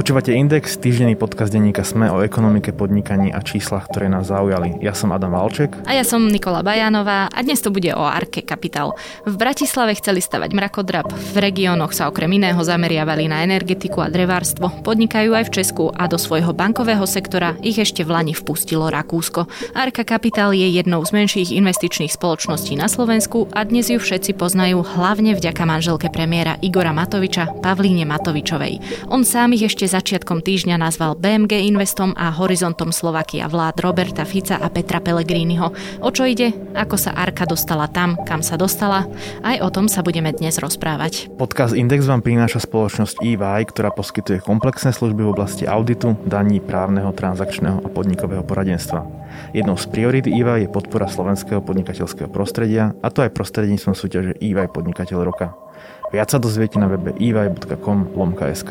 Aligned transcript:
Počúvate 0.00 0.32
Index, 0.32 0.80
týždenný 0.80 1.12
podcast 1.12 1.52
denníka 1.52 1.84
Sme 1.84 2.08
o 2.08 2.24
ekonomike, 2.24 2.72
podnikaní 2.72 3.36
a 3.36 3.44
číslach, 3.44 3.84
ktoré 3.84 4.08
nás 4.08 4.32
zaujali. 4.32 4.80
Ja 4.80 4.96
som 4.96 5.12
Adam 5.12 5.36
Valček. 5.36 5.76
A 5.84 5.92
ja 5.92 6.08
som 6.08 6.24
Nikola 6.24 6.64
Bajanová 6.64 7.28
a 7.28 7.38
dnes 7.44 7.60
to 7.60 7.68
bude 7.68 7.92
o 7.92 8.00
Arke 8.00 8.40
Capital. 8.40 8.96
V 9.28 9.36
Bratislave 9.36 9.92
chceli 10.00 10.24
stavať 10.24 10.56
mrakodrap, 10.56 11.12
v 11.12 11.36
regiónoch 11.36 11.92
sa 11.92 12.08
okrem 12.08 12.32
iného 12.32 12.56
zameriavali 12.56 13.28
na 13.28 13.44
energetiku 13.44 14.00
a 14.00 14.08
drevárstvo, 14.08 14.72
podnikajú 14.80 15.36
aj 15.36 15.52
v 15.52 15.54
Česku 15.60 15.92
a 15.92 16.08
do 16.08 16.16
svojho 16.16 16.56
bankového 16.56 17.04
sektora 17.04 17.60
ich 17.60 17.76
ešte 17.76 18.00
v 18.00 18.16
Lani 18.16 18.32
vpustilo 18.32 18.88
Rakúsko. 18.88 19.52
Arka 19.76 20.08
Capital 20.08 20.56
je 20.56 20.80
jednou 20.80 21.04
z 21.04 21.12
menších 21.12 21.52
investičných 21.52 22.16
spoločností 22.16 22.72
na 22.72 22.88
Slovensku 22.88 23.52
a 23.52 23.68
dnes 23.68 23.92
ju 23.92 24.00
všetci 24.00 24.32
poznajú 24.32 24.80
hlavne 24.80 25.36
vďaka 25.36 25.68
manželke 25.68 26.08
premiéra 26.08 26.56
Igora 26.64 26.96
Matoviča, 26.96 27.60
Pavlíne 27.60 28.08
Matovičovej. 28.08 29.04
On 29.12 29.20
sám 29.28 29.52
ich 29.52 29.68
ešte 29.68 29.89
začiatkom 29.90 30.46
týždňa 30.46 30.78
nazval 30.78 31.18
BMG 31.18 31.66
Investom 31.66 32.14
a 32.14 32.30
Horizontom 32.30 32.94
Slovakia 32.94 33.50
vlád 33.50 33.82
Roberta 33.82 34.22
Fica 34.22 34.62
a 34.62 34.70
Petra 34.70 35.02
Pellegriniho. 35.02 35.74
O 35.98 36.10
čo 36.14 36.30
ide? 36.30 36.54
Ako 36.78 36.94
sa 36.94 37.10
Arka 37.18 37.42
dostala 37.42 37.90
tam, 37.90 38.14
kam 38.22 38.46
sa 38.46 38.54
dostala? 38.54 39.10
Aj 39.42 39.58
o 39.58 39.68
tom 39.74 39.90
sa 39.90 40.06
budeme 40.06 40.30
dnes 40.30 40.62
rozprávať. 40.62 41.34
Podcast 41.34 41.74
Index 41.74 42.06
vám 42.06 42.22
prináša 42.22 42.62
spoločnosť 42.62 43.18
EY, 43.18 43.66
ktorá 43.74 43.90
poskytuje 43.90 44.38
komplexné 44.46 44.94
služby 44.94 45.26
v 45.26 45.32
oblasti 45.34 45.66
auditu, 45.66 46.14
daní, 46.22 46.62
právneho, 46.62 47.10
transakčného 47.10 47.82
a 47.82 47.88
podnikového 47.90 48.46
poradenstva. 48.46 49.02
Jednou 49.50 49.74
z 49.74 49.86
priorít 49.90 50.30
EY 50.30 50.66
je 50.66 50.68
podpora 50.70 51.10
slovenského 51.10 51.58
podnikateľského 51.58 52.30
prostredia, 52.30 52.94
a 53.02 53.10
to 53.10 53.26
aj 53.26 53.34
prostredníctvom 53.34 53.94
súťaže 53.98 54.38
EY 54.38 54.70
Podnikateľ 54.70 55.18
roka. 55.26 55.54
Viac 56.10 56.34
sa 56.34 56.38
dozviete 56.42 56.76
na 56.82 56.90
webe 56.90 57.14
ey.com 57.16 58.10
lomka.sk. 58.18 58.70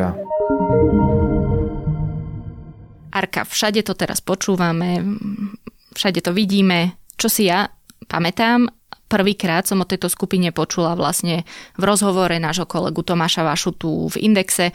Arka, 3.09 3.43
všade 3.43 3.83
to 3.83 3.97
teraz 3.99 4.23
počúvame, 4.23 5.03
všade 5.91 6.23
to 6.23 6.31
vidíme. 6.31 6.95
Čo 7.19 7.27
si 7.27 7.51
ja 7.51 7.67
pamätám, 8.07 8.78
prvýkrát 9.09 9.65
som 9.65 9.81
o 9.81 9.89
tejto 9.89 10.07
skupine 10.07 10.53
počula 10.53 10.93
vlastne 10.93 11.43
v 11.75 11.83
rozhovore 11.83 12.37
nášho 12.37 12.69
kolegu 12.69 13.01
Tomáša 13.01 13.41
Vašutu 13.41 14.13
v 14.13 14.15
Indexe. 14.21 14.71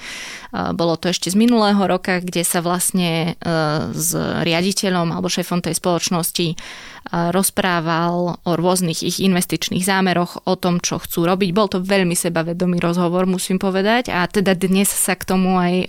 Bolo 0.51 0.99
to 0.99 1.15
ešte 1.15 1.31
z 1.31 1.39
minulého 1.39 1.79
roka, 1.87 2.19
kde 2.19 2.43
sa 2.43 2.59
vlastne 2.59 3.39
e, 3.39 3.53
s 3.95 4.11
riaditeľom 4.19 5.15
alebo 5.15 5.31
šéfom 5.31 5.63
tej 5.63 5.79
spoločnosti 5.79 6.59
rozprával 7.13 8.41
o 8.43 8.53
rôznych 8.57 9.05
ich 9.05 9.21
investičných 9.21 9.85
zámeroch, 9.85 10.49
o 10.49 10.57
tom, 10.57 10.81
čo 10.81 10.97
chcú 10.97 11.29
robiť. 11.29 11.53
Bol 11.53 11.69
to 11.69 11.79
veľmi 11.85 12.17
sebavedomý 12.17 12.81
rozhovor, 12.81 13.29
musím 13.29 13.61
povedať. 13.61 14.09
A 14.09 14.25
teda 14.25 14.57
dnes 14.57 14.89
sa 14.89 15.13
k 15.13 15.29
tomu 15.29 15.61
aj 15.61 15.85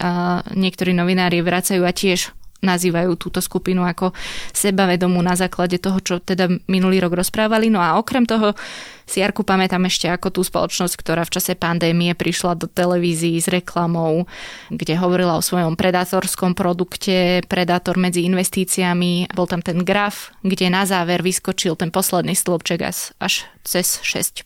niektorí 0.53 0.91
novinári 0.91 1.39
vracajú 1.39 1.87
a 1.87 1.95
tiež 1.95 2.35
nazývajú 2.63 3.19
túto 3.19 3.39
skupinu 3.43 3.83
ako 3.83 4.15
sebavedomú 4.55 5.19
na 5.19 5.35
základe 5.35 5.77
toho, 5.77 5.99
čo 5.99 6.23
teda 6.23 6.47
minulý 6.71 7.03
rok 7.03 7.19
rozprávali. 7.19 7.67
No 7.67 7.83
a 7.83 7.99
okrem 7.99 8.23
toho 8.23 8.55
si 9.05 9.21
Jarku 9.21 9.45
pamätám 9.45 9.85
ešte 9.85 10.09
ako 10.09 10.33
tú 10.33 10.41
spoločnosť, 10.41 10.95
ktorá 10.97 11.21
v 11.27 11.33
čase 11.37 11.53
pandémie 11.53 12.17
prišla 12.17 12.57
do 12.57 12.65
televízií 12.65 13.37
s 13.37 13.45
reklamou, 13.45 14.25
kde 14.73 14.97
hovorila 14.97 15.37
o 15.37 15.45
svojom 15.45 15.77
predátorskom 15.77 16.57
produkte, 16.57 17.45
predátor 17.45 18.01
medzi 18.01 18.25
investíciami. 18.25 19.29
Bol 19.29 19.45
tam 19.45 19.61
ten 19.61 19.85
graf, 19.85 20.33
kde 20.41 20.73
na 20.73 20.89
záver 20.89 21.21
vyskočil 21.21 21.77
ten 21.77 21.93
posledný 21.93 22.33
stĺpček 22.33 22.81
až 23.21 23.45
cez 23.61 24.01
6%. 24.01 24.41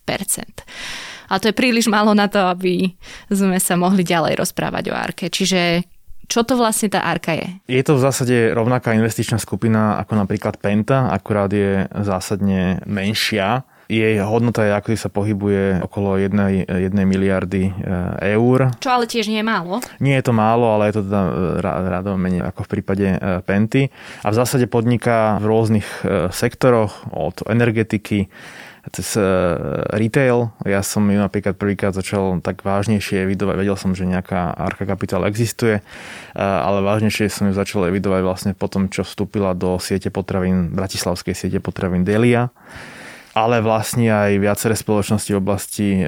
Ale 1.30 1.40
to 1.40 1.50
je 1.54 1.56
príliš 1.56 1.86
málo 1.88 2.18
na 2.18 2.25
to, 2.25 2.42
aby 2.42 2.98
sme 3.30 3.62
sa 3.62 3.78
mohli 3.78 4.02
ďalej 4.02 4.34
rozprávať 4.34 4.84
o 4.90 4.98
Arke. 4.98 5.25
Čiže 5.30 5.86
čo 6.29 6.45
to 6.45 6.53
vlastne 6.53 6.94
tá 6.94 7.01
Arka 7.01 7.34
je? 7.34 7.57
Je 7.66 7.81
to 7.81 7.97
v 7.97 8.06
zásade 8.06 8.53
rovnaká 8.53 8.94
investičná 8.94 9.41
skupina 9.41 9.97
ako 9.97 10.13
napríklad 10.13 10.62
Penta, 10.62 11.09
akurát 11.09 11.50
je 11.50 11.90
zásadne 12.06 12.85
menšia. 12.85 13.66
Jej 13.90 14.22
hodnota 14.22 14.62
je, 14.69 14.78
ako 14.78 14.94
sa 14.94 15.09
pohybuje 15.09 15.81
okolo 15.81 16.22
1, 16.22 16.69
1 16.69 16.94
miliardy 16.94 17.73
eh, 17.73 18.38
eur. 18.38 18.69
Čo 18.78 18.94
ale 18.94 19.09
tiež 19.09 19.34
nie 19.34 19.41
je 19.41 19.50
málo? 19.50 19.81
Nie 19.97 20.22
je 20.22 20.29
to 20.29 20.34
málo, 20.38 20.78
ale 20.78 20.94
je 20.94 21.01
to 21.01 21.09
teda 21.09 21.22
eh, 21.25 21.89
rado 21.97 22.13
menej 22.13 22.45
ako 22.45 22.69
v 22.69 22.72
prípade 22.78 23.07
eh, 23.09 23.41
Penty. 23.41 23.89
A 24.22 24.29
v 24.29 24.38
zásade 24.38 24.69
podniká 24.69 25.41
v 25.41 25.50
rôznych 25.50 25.89
sektoroch, 26.29 27.09
od 27.09 27.41
energetiky, 27.50 28.29
cez 28.91 29.16
uh, 29.16 29.85
retail. 29.94 30.51
Ja 30.66 30.81
som 30.81 31.05
ju 31.07 31.17
napríklad 31.17 31.55
prvýkrát 31.55 31.94
začal 31.94 32.41
tak 32.41 32.61
vážnejšie 32.61 33.25
evidovať. 33.25 33.55
Vedel 33.55 33.77
som, 33.77 33.94
že 33.94 34.09
nejaká 34.09 34.53
Arka 34.53 34.89
Capital 34.89 35.25
existuje, 35.29 35.79
uh, 35.79 36.41
ale 36.41 36.83
vážnejšie 36.83 37.31
som 37.31 37.47
ju 37.47 37.53
začal 37.55 37.88
evidovať 37.89 38.22
vlastne 38.22 38.51
po 38.57 38.67
tom, 38.67 38.91
čo 38.91 39.07
vstúpila 39.07 39.55
do 39.55 39.79
siete 39.79 40.11
potravín, 40.11 40.73
bratislavskej 40.75 41.33
siete 41.33 41.59
potravín 41.63 42.03
Delia 42.03 42.51
ale 43.39 43.63
vlastne 43.63 44.11
aj 44.11 44.31
viaceré 44.38 44.75
spoločnosti 44.75 45.31
v 45.31 45.39
oblasti 45.39 45.88
e, 45.97 46.03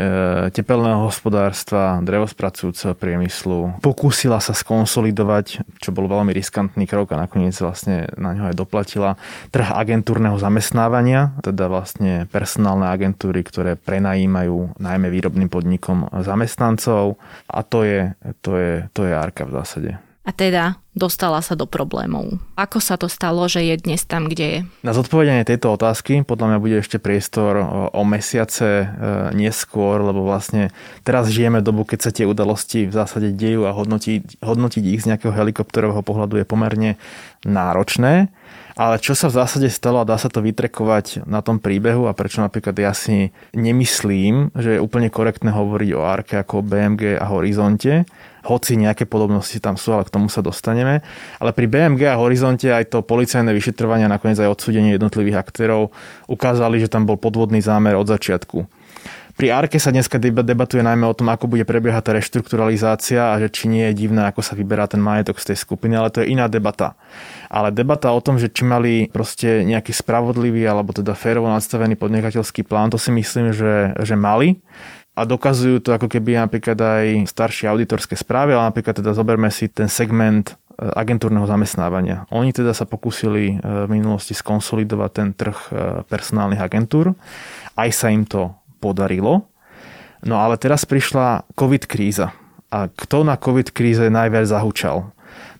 tepelného 0.51 1.07
hospodárstva, 1.07 2.03
drevospracujúceho 2.03 2.91
priemyslu. 2.99 3.79
Pokúsila 3.79 4.43
sa 4.43 4.51
skonsolidovať, 4.51 5.63
čo 5.79 5.89
bol 5.95 6.11
veľmi 6.11 6.35
riskantný 6.35 6.83
krok 6.83 7.15
a 7.15 7.23
nakoniec 7.23 7.55
vlastne 7.63 8.11
na 8.19 8.35
ňo 8.35 8.51
aj 8.51 8.55
doplatila, 8.59 9.15
trh 9.49 9.71
agentúrneho 9.71 10.35
zamestnávania, 10.35 11.39
teda 11.39 11.71
vlastne 11.71 12.27
personálne 12.27 12.91
agentúry, 12.91 13.47
ktoré 13.47 13.79
prenajímajú 13.79 14.75
najmä 14.75 15.07
výrobným 15.07 15.47
podnikom 15.47 16.11
zamestnancov 16.21 17.15
a 17.47 17.59
to 17.63 17.87
je, 17.87 18.11
to 18.43 18.59
je, 18.59 18.73
to 18.91 19.07
je 19.07 19.13
Arka 19.15 19.47
v 19.47 19.55
zásade 19.55 20.10
a 20.21 20.29
teda 20.29 20.77
dostala 20.93 21.41
sa 21.41 21.57
do 21.57 21.65
problémov. 21.65 22.37
Ako 22.53 22.77
sa 22.77 22.93
to 22.93 23.09
stalo, 23.09 23.49
že 23.49 23.65
je 23.65 23.75
dnes 23.81 24.05
tam, 24.05 24.29
kde 24.29 24.45
je? 24.45 24.59
Na 24.85 24.93
zodpovedanie 24.93 25.41
tejto 25.41 25.73
otázky 25.73 26.21
podľa 26.21 26.45
mňa 26.53 26.59
bude 26.61 26.77
ešte 26.77 27.01
priestor 27.01 27.57
o 27.89 28.01
mesiace 28.05 28.85
e, 28.85 28.87
neskôr, 29.33 30.03
lebo 30.05 30.21
vlastne 30.21 30.69
teraz 31.01 31.33
žijeme 31.33 31.65
dobu, 31.65 31.89
keď 31.89 31.99
sa 32.05 32.11
tie 32.13 32.29
udalosti 32.29 32.85
v 32.85 32.93
zásade 32.93 33.33
dejú 33.33 33.65
a 33.65 33.73
hodnotiť, 33.73 34.45
hodnotiť 34.45 34.83
ich 34.85 35.01
z 35.01 35.09
nejakého 35.15 35.33
helikopterového 35.33 36.05
pohľadu 36.05 36.37
je 36.37 36.45
pomerne 36.45 36.91
náročné. 37.41 38.29
Ale 38.77 39.01
čo 39.03 39.17
sa 39.17 39.27
v 39.27 39.41
zásade 39.41 39.67
stalo 39.73 40.01
a 40.01 40.07
dá 40.07 40.15
sa 40.15 40.31
to 40.31 40.39
vytrekovať 40.39 41.27
na 41.27 41.43
tom 41.43 41.59
príbehu 41.59 42.07
a 42.07 42.15
prečo 42.15 42.39
napríklad 42.39 42.77
ja 42.77 42.93
si 42.95 43.33
nemyslím, 43.51 44.53
že 44.55 44.77
je 44.77 44.83
úplne 44.83 45.11
korektné 45.11 45.51
hovoriť 45.51 45.89
o 45.97 46.01
Arke 46.05 46.35
ako 46.39 46.63
o 46.63 46.65
BMG 46.65 47.19
a 47.19 47.25
Horizonte, 47.27 48.07
hoci 48.45 48.77
nejaké 48.77 49.05
podobnosti 49.05 49.57
tam 49.61 49.77
sú, 49.77 49.93
ale 49.93 50.05
k 50.05 50.13
tomu 50.13 50.27
sa 50.27 50.41
dostaneme. 50.41 51.05
Ale 51.37 51.51
pri 51.53 51.69
BMG 51.69 52.09
a 52.09 52.19
Horizonte 52.21 52.69
aj 52.73 52.93
to 52.93 53.05
policajné 53.05 53.53
vyšetrovanie 53.53 54.09
a 54.09 54.13
nakoniec 54.13 54.41
aj 54.41 54.51
odsúdenie 54.51 54.97
jednotlivých 54.97 55.41
aktérov 55.41 55.93
ukázali, 56.25 56.81
že 56.81 56.89
tam 56.89 57.05
bol 57.05 57.17
podvodný 57.17 57.61
zámer 57.61 57.93
od 57.97 58.09
začiatku. 58.09 58.65
Pri 59.31 59.47
Arke 59.49 59.79
sa 59.79 59.89
dneska 59.89 60.19
debatuje 60.21 60.83
najmä 60.83 61.07
o 61.07 61.17
tom, 61.17 61.31
ako 61.31 61.47
bude 61.47 61.63
prebiehať 61.63 62.03
tá 62.03 62.11
reštrukturalizácia 62.13 63.31
a 63.31 63.39
že 63.39 63.49
či 63.49 63.71
nie 63.71 63.89
je 63.89 64.05
divné, 64.05 64.27
ako 64.27 64.43
sa 64.43 64.53
vyberá 64.53 64.85
ten 64.85 64.99
majetok 64.99 65.39
z 65.39 65.49
tej 65.49 65.57
skupiny, 65.65 65.97
ale 65.97 66.13
to 66.13 66.21
je 66.21 66.29
iná 66.29 66.45
debata. 66.51 66.99
Ale 67.47 67.71
debata 67.71 68.11
o 68.11 68.21
tom, 68.21 68.37
že 68.37 68.51
či 68.51 68.67
mali 68.67 69.07
proste 69.09 69.63
nejaký 69.63 69.95
spravodlivý 69.95 70.67
alebo 70.67 70.91
teda 70.91 71.15
férovo 71.15 71.49
nadstavený 71.49 71.97
podnikateľský 71.97 72.67
plán, 72.67 72.91
to 72.91 72.99
si 72.99 73.09
myslím, 73.15 73.55
že, 73.55 73.95
že 73.97 74.13
mali 74.19 74.59
a 75.11 75.21
dokazujú 75.27 75.83
to 75.83 75.91
ako 75.91 76.07
keby 76.07 76.39
napríklad 76.39 76.79
aj 76.79 77.27
staršie 77.27 77.67
auditorské 77.67 78.15
správy, 78.15 78.55
ale 78.55 78.71
napríklad 78.71 78.95
teda 78.95 79.11
zoberme 79.11 79.51
si 79.51 79.67
ten 79.67 79.91
segment 79.91 80.55
e, 80.55 80.87
agentúrneho 80.87 81.43
zamestnávania. 81.43 82.23
Oni 82.31 82.55
teda 82.55 82.71
sa 82.71 82.87
pokúsili 82.87 83.55
e, 83.55 83.55
v 83.59 83.89
minulosti 83.91 84.31
skonsolidovať 84.31 85.11
ten 85.11 85.29
trh 85.35 85.57
e, 85.67 85.71
personálnych 86.07 86.63
agentúr. 86.63 87.11
Aj 87.75 87.89
sa 87.91 88.07
im 88.07 88.23
to 88.23 88.55
podarilo. 88.79 89.51
No 90.23 90.39
ale 90.39 90.55
teraz 90.55 90.87
prišla 90.87 91.43
COVID 91.59 91.91
kríza. 91.91 92.31
A 92.71 92.87
kto 92.87 93.27
na 93.27 93.35
COVID 93.35 93.75
kríze 93.75 94.07
najviac 94.07 94.47
zahúčal? 94.47 95.11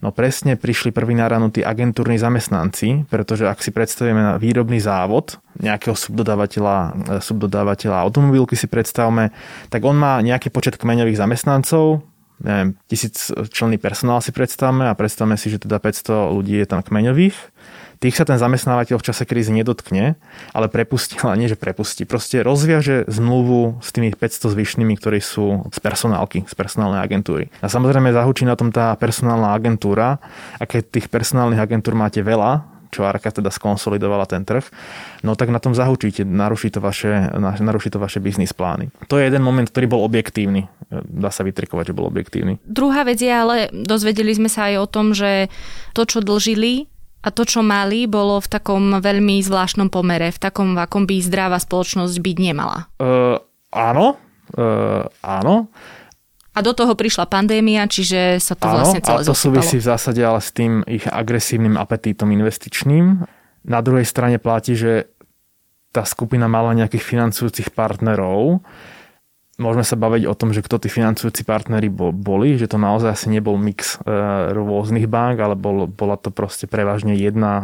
No 0.01 0.09
presne 0.09 0.57
prišli 0.57 0.89
prví 0.89 1.13
na 1.13 1.29
ranu 1.29 1.53
tí 1.53 1.61
agentúrni 1.61 2.17
zamestnanci, 2.17 3.05
pretože 3.05 3.45
ak 3.45 3.61
si 3.61 3.69
predstavíme 3.69 4.17
na 4.17 4.33
výrobný 4.41 4.81
závod 4.81 5.37
nejakého 5.61 5.93
subdodávateľa, 5.93 6.77
subdodávateľa 7.21 8.01
automobilky 8.01 8.57
si 8.57 8.65
predstavme, 8.65 9.29
tak 9.69 9.85
on 9.85 9.93
má 9.93 10.17
nejaký 10.25 10.49
počet 10.49 10.81
kmeňových 10.81 11.21
zamestnancov, 11.21 12.01
neviem, 12.41 12.73
tisíc 12.89 13.29
členný 13.53 13.77
personál 13.77 14.25
si 14.25 14.33
predstavme 14.33 14.89
a 14.89 14.97
predstavme 14.97 15.37
si, 15.37 15.53
že 15.53 15.61
teda 15.61 15.77
500 15.77 16.33
ľudí 16.33 16.57
je 16.57 16.65
tam 16.65 16.81
kmeňových 16.81 17.37
Tých 18.01 18.17
sa 18.17 18.25
ten 18.25 18.41
zamestnávateľ 18.41 18.97
v 18.97 19.05
čase 19.05 19.29
krízy 19.29 19.53
nedotkne, 19.53 20.17
ale 20.57 20.65
prepustí, 20.73 21.21
ale 21.21 21.37
nie, 21.37 21.45
že 21.45 21.53
prepustí. 21.53 22.09
Proste 22.09 22.41
rozviaže 22.41 23.05
zmluvu 23.05 23.77
s 23.77 23.93
tými 23.93 24.09
500 24.17 24.57
zvyšnými, 24.57 24.97
ktorí 24.97 25.21
sú 25.21 25.69
z 25.69 25.77
personálky, 25.77 26.41
z 26.49 26.53
personálnej 26.57 26.97
agentúry. 26.97 27.53
A 27.61 27.69
samozrejme 27.69 28.09
zahučí 28.09 28.41
na 28.49 28.57
tom 28.57 28.73
tá 28.73 28.97
personálna 28.97 29.53
agentúra 29.53 30.17
a 30.57 30.63
keď 30.65 30.97
tých 30.97 31.07
personálnych 31.13 31.61
agentúr 31.61 31.93
máte 31.93 32.25
veľa, 32.25 32.65
čo 32.89 33.05
Arka 33.07 33.31
teda 33.31 33.53
skonsolidovala 33.53 34.27
ten 34.27 34.43
trh, 34.43 34.65
no 35.23 35.37
tak 35.37 35.53
na 35.53 35.63
tom 35.63 35.71
zahučíte, 35.71 36.27
naruší 36.27 36.73
to 36.75 36.83
vaše, 36.83 37.31
naruší 37.39 37.93
to 37.93 38.01
vaše 38.01 38.19
biznis 38.19 38.51
plány. 38.51 38.91
To 39.07 39.15
je 39.21 39.29
jeden 39.29 39.45
moment, 39.45 39.69
ktorý 39.69 39.87
bol 39.87 40.01
objektívny. 40.03 40.67
Dá 40.91 41.31
sa 41.31 41.47
vytrikovať, 41.47 41.93
že 41.93 41.95
bol 41.95 42.09
objektívny. 42.11 42.59
Druhá 42.67 43.07
vec 43.07 43.23
je 43.23 43.31
ale, 43.31 43.71
dozvedeli 43.71 44.35
sme 44.35 44.51
sa 44.51 44.67
aj 44.67 44.75
o 44.83 44.87
tom, 44.91 45.15
že 45.15 45.47
to, 45.95 46.03
čo 46.03 46.19
dlžili, 46.19 46.91
a 47.21 47.29
to, 47.29 47.45
čo 47.45 47.61
mali, 47.61 48.09
bolo 48.09 48.41
v 48.41 48.47
takom 48.49 48.97
veľmi 48.97 49.37
zvláštnom 49.45 49.93
pomere, 49.93 50.33
v 50.33 50.39
takom, 50.41 50.73
v 50.73 50.79
akom 50.81 51.05
by 51.05 51.21
zdravá 51.21 51.61
spoločnosť 51.61 52.17
byť 52.17 52.37
nemala. 52.41 52.89
Uh, 52.97 53.37
áno, 53.69 54.17
uh, 54.57 55.05
áno. 55.21 55.69
A 56.51 56.59
do 56.59 56.75
toho 56.75 56.97
prišla 56.97 57.31
pandémia, 57.31 57.87
čiže 57.87 58.41
sa 58.43 58.59
to 58.59 58.67
Áno, 58.67 58.83
vlastne 58.83 58.99
celé 58.99 59.23
a 59.23 59.29
to 59.29 59.37
súvisí 59.37 59.79
v 59.79 59.87
zásade 59.87 60.19
ale 60.19 60.43
s 60.43 60.51
tým 60.51 60.83
ich 60.83 61.07
agresívnym 61.07 61.79
apetítom 61.79 62.27
investičným. 62.27 63.23
Na 63.69 63.79
druhej 63.79 64.03
strane 64.03 64.35
platí, 64.35 64.75
že 64.75 65.13
tá 65.95 66.03
skupina 66.03 66.51
mala 66.51 66.75
nejakých 66.75 67.03
financujúcich 67.03 67.71
partnerov. 67.71 68.63
Môžeme 69.61 69.85
sa 69.85 69.93
baviť 69.93 70.25
o 70.25 70.33
tom, 70.33 70.49
že 70.49 70.65
kto 70.65 70.81
tí 70.81 70.89
financujúci 70.89 71.45
partnery 71.45 71.93
boli, 71.93 72.57
že 72.57 72.65
to 72.65 72.81
naozaj 72.81 73.13
asi 73.13 73.29
nebol 73.29 73.61
mix 73.61 74.01
e, 74.01 74.11
rôznych 74.57 75.05
bank, 75.05 75.37
ale 75.37 75.53
bol, 75.53 75.85
bola 75.85 76.17
to 76.17 76.33
proste 76.33 76.65
prevažne 76.65 77.13
jedna 77.13 77.53
e, 77.53 77.63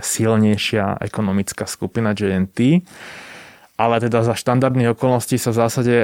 silnejšia 0.00 1.04
ekonomická 1.04 1.68
skupina 1.68 2.16
JNT. 2.16 2.80
Ale 3.76 4.00
teda 4.00 4.24
za 4.24 4.32
štandardných 4.32 4.96
okolností 4.96 5.36
sa 5.36 5.52
v 5.52 5.60
zásade 5.60 5.94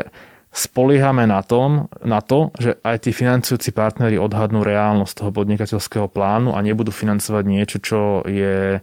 spoliehame 0.55 1.27
na, 1.27 1.43
tom, 1.43 1.91
na 2.07 2.23
to, 2.23 2.55
že 2.61 2.79
aj 2.87 3.09
tí 3.09 3.11
financujúci 3.11 3.75
partnery 3.75 4.21
odhadnú 4.21 4.63
reálnosť 4.63 5.15
toho 5.19 5.31
podnikateľského 5.35 6.07
plánu 6.07 6.55
a 6.55 6.63
nebudú 6.63 6.95
financovať 6.95 7.45
niečo, 7.49 7.77
čo 7.83 8.01
je 8.29 8.79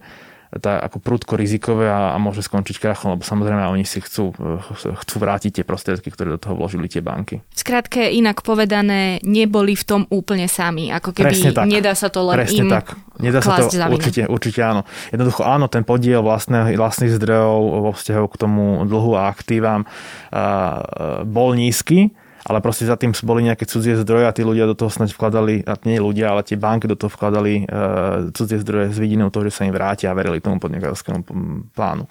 tá, 0.60 0.84
ako 0.84 1.00
prudko 1.00 1.40
rizikové 1.40 1.88
a, 1.88 2.12
a 2.12 2.16
môže 2.20 2.44
skončiť 2.44 2.76
krachom, 2.76 3.16
lebo 3.16 3.24
samozrejme 3.24 3.72
oni 3.72 3.88
si 3.88 4.04
chcú, 4.04 4.36
chcú 4.76 5.16
vrátiť 5.16 5.60
tie 5.60 5.64
prostriedky, 5.64 6.12
ktoré 6.12 6.36
do 6.36 6.40
toho 6.40 6.60
vložili 6.60 6.92
tie 6.92 7.00
banky. 7.00 7.40
Skrátke, 7.56 8.12
inak 8.12 8.44
povedané, 8.44 9.16
neboli 9.24 9.72
v 9.72 9.84
tom 9.88 10.02
úplne 10.12 10.44
sami, 10.52 10.92
ako 10.92 11.16
keby 11.16 11.56
nedá 11.64 11.96
sa 11.96 12.12
to 12.12 12.20
len 12.28 12.36
Presne 12.44 12.68
im 12.68 12.72
tak. 12.72 13.00
Nedá 13.22 13.38
sa 13.38 13.64
to, 13.64 13.70
určite, 13.70 14.26
určite 14.26 14.60
áno. 14.60 14.82
Jednoducho 15.14 15.46
áno, 15.46 15.70
ten 15.70 15.86
podiel 15.86 16.20
vlastných, 16.20 16.74
vlastných 16.74 17.16
zdrojov 17.16 17.58
vo 17.88 17.90
vzťahu 17.94 18.26
k 18.28 18.36
tomu 18.36 18.64
dlhu 18.84 19.14
a 19.14 19.30
aktívam 19.30 19.86
uh, 19.86 21.22
bol 21.24 21.54
nízky, 21.54 22.12
ale 22.42 22.58
proste 22.58 22.90
za 22.90 22.98
tým 22.98 23.14
boli 23.22 23.46
nejaké 23.46 23.64
cudzie 23.70 23.94
zdroje 23.94 24.26
a 24.26 24.34
tí 24.34 24.42
ľudia 24.42 24.66
do 24.66 24.74
toho 24.74 24.90
snáď 24.90 25.14
vkladali, 25.14 25.62
a 25.62 25.78
nie 25.86 26.02
ľudia, 26.02 26.34
ale 26.34 26.42
tie 26.42 26.58
banky 26.58 26.90
do 26.90 26.98
toho 26.98 27.10
vkladali 27.10 27.66
uh, 27.66 28.34
cudzie 28.34 28.58
zdroje 28.58 28.90
s 28.90 28.98
vidinou 28.98 29.30
toho, 29.30 29.46
že 29.46 29.54
sa 29.54 29.62
im 29.62 29.74
vrátia 29.74 30.10
a 30.10 30.18
verili 30.18 30.42
tomu 30.42 30.58
podnikateľskému 30.58 31.22
plánu. 31.70 32.04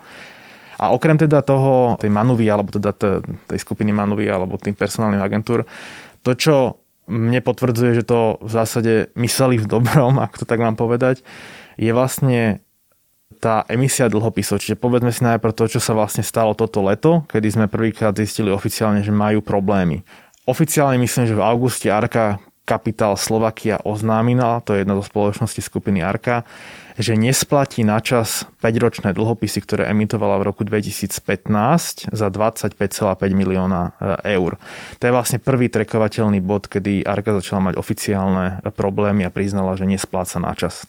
A 0.82 0.90
okrem 0.96 1.20
teda 1.20 1.46
toho, 1.46 2.00
tej 2.02 2.10
Manuvy, 2.10 2.50
alebo 2.50 2.74
teda 2.74 2.96
tej 3.46 3.60
skupiny 3.60 3.94
Manuvy, 3.94 4.26
alebo 4.32 4.58
tým 4.58 4.74
personálnych 4.74 5.22
agentúr, 5.22 5.68
to, 6.26 6.32
čo 6.34 6.82
mne 7.12 7.44
potvrdzuje, 7.44 8.02
že 8.02 8.08
to 8.08 8.40
v 8.40 8.50
zásade 8.50 8.94
mysleli 9.20 9.60
v 9.60 9.68
dobrom, 9.68 10.18
ak 10.26 10.40
to 10.40 10.48
tak 10.48 10.64
mám 10.64 10.80
povedať, 10.80 11.22
je 11.76 11.92
vlastne 11.92 12.64
tá 13.40 13.64
emisia 13.72 14.12
dlhopisov. 14.12 14.60
Čiže 14.60 14.76
povedzme 14.76 15.14
si 15.14 15.24
najprv 15.24 15.54
to, 15.56 15.70
čo 15.72 15.80
sa 15.80 15.96
vlastne 15.96 16.26
stalo 16.26 16.58
toto 16.58 16.84
leto, 16.84 17.24
kedy 17.30 17.48
sme 17.48 17.66
prvýkrát 17.72 18.18
zistili 18.18 18.52
oficiálne, 18.52 19.06
že 19.06 19.14
majú 19.14 19.40
problémy. 19.40 20.04
Oficiálne 20.50 20.98
myslím, 21.00 21.30
že 21.30 21.38
v 21.38 21.46
auguste 21.46 21.88
Arka 21.94 22.42
Kapitál 22.62 23.18
Slovakia 23.18 23.82
oznámila, 23.82 24.62
to 24.62 24.78
je 24.78 24.86
jedna 24.86 24.94
zo 24.96 25.04
spoločností 25.04 25.60
skupiny 25.66 26.00
Arka, 26.06 26.46
že 26.96 27.18
nesplatí 27.18 27.82
na 27.82 27.98
čas 28.00 28.46
5-ročné 28.62 29.18
dlhopisy, 29.18 29.60
ktoré 29.66 29.90
emitovala 29.90 30.38
v 30.38 30.54
roku 30.54 30.62
2015 30.62 32.14
za 32.14 32.28
25,5 32.30 32.78
milióna 33.34 33.82
e, 33.98 34.38
eur. 34.38 34.62
To 35.02 35.04
je 35.04 35.12
vlastne 35.12 35.42
prvý 35.42 35.74
trekovateľný 35.74 36.40
bod, 36.40 36.70
kedy 36.70 37.02
Arka 37.02 37.34
začala 37.42 37.74
mať 37.74 37.82
oficiálne 37.82 38.62
problémy 38.78 39.26
a 39.26 39.34
priznala, 39.34 39.74
že 39.74 39.90
nespláca 39.90 40.38
na 40.38 40.54
čas. 40.54 40.86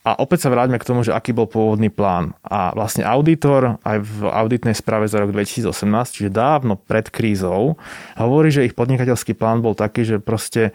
A 0.00 0.16
opäť 0.16 0.48
sa 0.48 0.52
vráťme 0.52 0.80
k 0.80 0.88
tomu, 0.88 1.04
že 1.04 1.12
aký 1.12 1.36
bol 1.36 1.44
pôvodný 1.44 1.92
plán. 1.92 2.32
A 2.40 2.72
vlastne 2.72 3.04
auditor 3.04 3.76
aj 3.84 4.00
v 4.00 4.32
auditnej 4.32 4.72
správe 4.72 5.04
za 5.04 5.20
rok 5.20 5.28
2018, 5.36 5.68
čiže 6.08 6.30
dávno 6.32 6.80
pred 6.80 7.12
krízou, 7.12 7.76
hovorí, 8.16 8.48
že 8.48 8.64
ich 8.64 8.72
podnikateľský 8.72 9.36
plán 9.36 9.60
bol 9.60 9.76
taký, 9.76 10.08
že 10.08 10.16
proste 10.16 10.72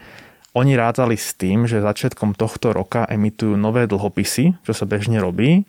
oni 0.54 0.78
rátali 0.78 1.18
s 1.18 1.34
tým, 1.34 1.66
že 1.66 1.84
začiatkom 1.84 2.38
tohto 2.38 2.72
roka 2.72 3.04
emitujú 3.10 3.58
nové 3.58 3.90
dlhopisy, 3.90 4.62
čo 4.62 4.72
sa 4.78 4.86
bežne 4.86 5.18
robí, 5.18 5.66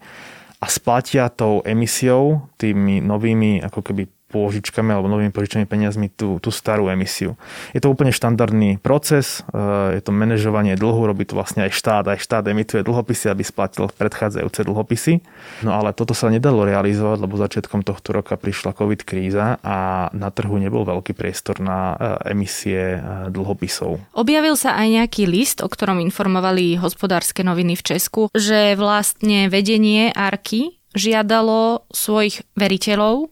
a 0.60 0.66
splatia 0.68 1.28
tou 1.28 1.60
emisiou, 1.64 2.48
tými 2.56 3.04
novými 3.04 3.60
ako 3.64 3.80
keby 3.80 4.08
pôžičkami 4.26 4.90
alebo 4.90 5.06
novými 5.06 5.30
požičanými 5.30 5.70
peniazmi 5.70 6.10
tú, 6.10 6.42
tú 6.42 6.50
starú 6.50 6.90
emisiu. 6.90 7.38
Je 7.70 7.78
to 7.78 7.86
úplne 7.86 8.10
štandardný 8.10 8.82
proces, 8.82 9.46
eh, 9.54 9.98
je 9.98 10.02
to 10.02 10.10
manažovanie 10.10 10.74
dlhu, 10.74 11.06
robí 11.06 11.22
to 11.22 11.38
vlastne 11.38 11.62
aj 11.66 11.72
štát, 11.72 12.04
aj 12.10 12.18
štát 12.18 12.44
emituje 12.50 12.82
dlhopisy, 12.82 13.30
aby 13.30 13.46
splatil 13.46 13.86
predchádzajúce 13.86 14.66
dlhopisy. 14.66 15.22
No 15.62 15.78
ale 15.78 15.94
toto 15.94 16.10
sa 16.10 16.26
nedalo 16.26 16.66
realizovať, 16.66 17.22
lebo 17.22 17.38
začiatkom 17.38 17.86
tohto 17.86 18.10
roka 18.10 18.34
prišla 18.34 18.74
covid 18.74 19.06
kríza 19.06 19.62
a 19.62 20.10
na 20.10 20.28
trhu 20.34 20.58
nebol 20.58 20.82
veľký 20.82 21.14
priestor 21.14 21.62
na 21.62 21.94
eh, 21.94 22.34
emisie 22.34 22.98
eh, 22.98 23.00
dlhopisov. 23.30 24.02
Objavil 24.18 24.58
sa 24.58 24.74
aj 24.74 25.02
nejaký 25.02 25.30
list, 25.30 25.62
o 25.62 25.70
ktorom 25.70 26.02
informovali 26.02 26.74
hospodárske 26.82 27.46
noviny 27.46 27.78
v 27.78 27.82
Česku, 27.94 28.22
že 28.34 28.74
vlastne 28.74 29.46
vedenie 29.46 30.10
Arky 30.10 30.76
žiadalo 30.96 31.84
svojich 31.92 32.42
veriteľov, 32.56 33.28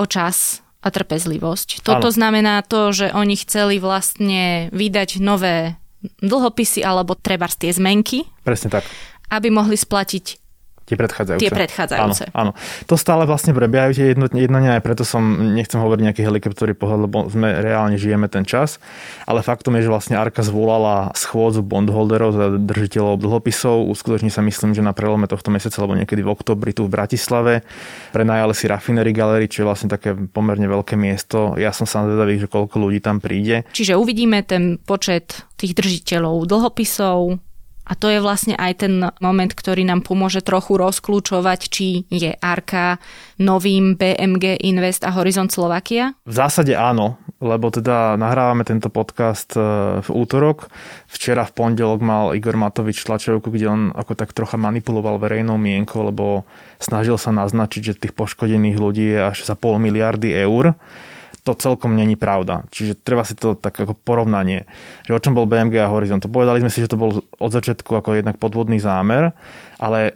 o 0.00 0.04
čas 0.08 0.64
a 0.80 0.88
trpezlivosť. 0.88 1.84
Toto 1.84 2.08
ano. 2.08 2.16
znamená 2.16 2.64
to, 2.64 2.88
že 2.96 3.12
oni 3.12 3.36
chceli 3.36 3.76
vlastne 3.76 4.72
vydať 4.72 5.20
nové 5.20 5.76
dlhopisy 6.24 6.80
alebo 6.80 7.12
treba 7.12 7.44
tie 7.52 7.68
zmenky. 7.68 8.24
Presne 8.40 8.72
tak. 8.72 8.88
Aby 9.28 9.52
mohli 9.52 9.76
splatiť 9.76 10.40
Tie 10.90 10.98
predchádzajúce. 10.98 11.42
Tie 11.46 11.54
predchádzajúce. 11.54 12.34
Áno, 12.34 12.50
áno. 12.50 12.52
To 12.90 12.98
stále 12.98 13.22
vlastne 13.22 13.54
prebiehajú 13.54 13.94
tie 13.94 14.10
jednania, 14.10 14.74
aj 14.74 14.82
preto 14.82 15.06
som, 15.06 15.22
nechcem 15.54 15.78
hovoriť 15.78 16.02
nejaký 16.02 16.26
helikoptery 16.26 16.74
pohľad, 16.74 17.06
lebo 17.06 17.30
sme 17.30 17.46
reálne 17.62 17.94
žijeme 17.94 18.26
ten 18.26 18.42
čas, 18.42 18.82
ale 19.22 19.46
faktom 19.46 19.78
je, 19.78 19.86
že 19.86 19.90
vlastne 19.94 20.18
Arka 20.18 20.42
zvolala 20.42 21.14
schôdzu 21.14 21.62
bondholderov 21.62 22.34
za 22.34 22.58
držiteľov 22.58 23.22
dlhopisov. 23.22 23.86
Uskutoční 23.86 24.34
sa 24.34 24.42
myslím, 24.42 24.74
že 24.74 24.82
na 24.82 24.90
prelome 24.90 25.30
tohto 25.30 25.54
mesiaca, 25.54 25.78
alebo 25.78 25.94
niekedy 25.94 26.26
v 26.26 26.32
oktobri 26.34 26.74
tu 26.74 26.90
v 26.90 26.98
Bratislave. 26.98 27.62
Prenajali 28.10 28.54
si 28.58 28.66
Raffinery 28.66 29.14
Gallery, 29.14 29.46
čo 29.46 29.62
je 29.62 29.68
vlastne 29.70 29.86
také 29.86 30.18
pomerne 30.18 30.66
veľké 30.66 30.98
miesto. 30.98 31.54
Ja 31.54 31.70
som 31.70 31.86
sa 31.86 32.02
zvedavý, 32.02 32.42
že 32.42 32.50
koľko 32.50 32.82
ľudí 32.82 32.98
tam 32.98 33.22
príde. 33.22 33.62
Čiže 33.70 33.94
uvidíme 33.94 34.42
ten 34.42 34.82
počet 34.82 35.46
tých 35.54 35.78
držiteľov 35.78 36.50
dlhopisov, 36.50 37.38
a 37.90 37.98
to 37.98 38.06
je 38.06 38.22
vlastne 38.22 38.54
aj 38.54 38.86
ten 38.86 39.02
moment, 39.18 39.50
ktorý 39.50 39.82
nám 39.82 40.06
pomôže 40.06 40.46
trochu 40.46 40.78
rozklúčovať, 40.78 41.60
či 41.66 42.06
je 42.06 42.30
Arka 42.38 43.02
novým 43.42 43.98
BMG 43.98 44.62
Invest 44.62 45.02
a 45.02 45.10
Horizont 45.10 45.50
Slovakia? 45.50 46.14
V 46.22 46.34
zásade 46.38 46.78
áno, 46.78 47.18
lebo 47.42 47.74
teda 47.74 48.14
nahrávame 48.14 48.62
tento 48.62 48.94
podcast 48.94 49.58
e, 49.58 49.62
v 49.98 50.08
útorok. 50.14 50.70
Včera 51.10 51.42
v 51.42 51.50
pondelok 51.50 51.98
mal 51.98 52.30
Igor 52.38 52.54
Matovič 52.54 53.02
tlačovku, 53.02 53.50
kde 53.50 53.66
on 53.66 53.82
ako 53.90 54.14
tak 54.14 54.38
trocha 54.38 54.54
manipuloval 54.54 55.18
verejnou 55.18 55.58
mienkou, 55.58 56.06
lebo 56.06 56.46
snažil 56.78 57.18
sa 57.18 57.34
naznačiť, 57.34 57.82
že 57.90 57.98
tých 57.98 58.14
poškodených 58.14 58.78
ľudí 58.78 59.18
je 59.18 59.20
až 59.34 59.42
za 59.42 59.58
pol 59.58 59.82
miliardy 59.82 60.30
eur 60.30 60.78
to 61.40 61.56
celkom 61.56 61.96
není 61.96 62.14
pravda. 62.14 62.68
Čiže 62.68 63.00
treba 63.00 63.24
si 63.24 63.34
to 63.34 63.56
tak 63.56 63.76
ako 63.80 63.96
porovnanie, 63.96 64.68
že 65.08 65.16
o 65.16 65.22
čom 65.22 65.32
bol 65.32 65.48
BMG 65.48 65.80
a 65.80 65.92
Horizon. 65.92 66.20
To 66.20 66.30
povedali 66.30 66.60
sme 66.60 66.72
si, 66.72 66.84
že 66.84 66.92
to 66.92 67.00
bol 67.00 67.24
od 67.24 67.50
začiatku 67.50 67.88
ako 67.96 68.20
jednak 68.20 68.36
podvodný 68.36 68.78
zámer, 68.78 69.32
ale 69.80 69.98
e, 70.04 70.12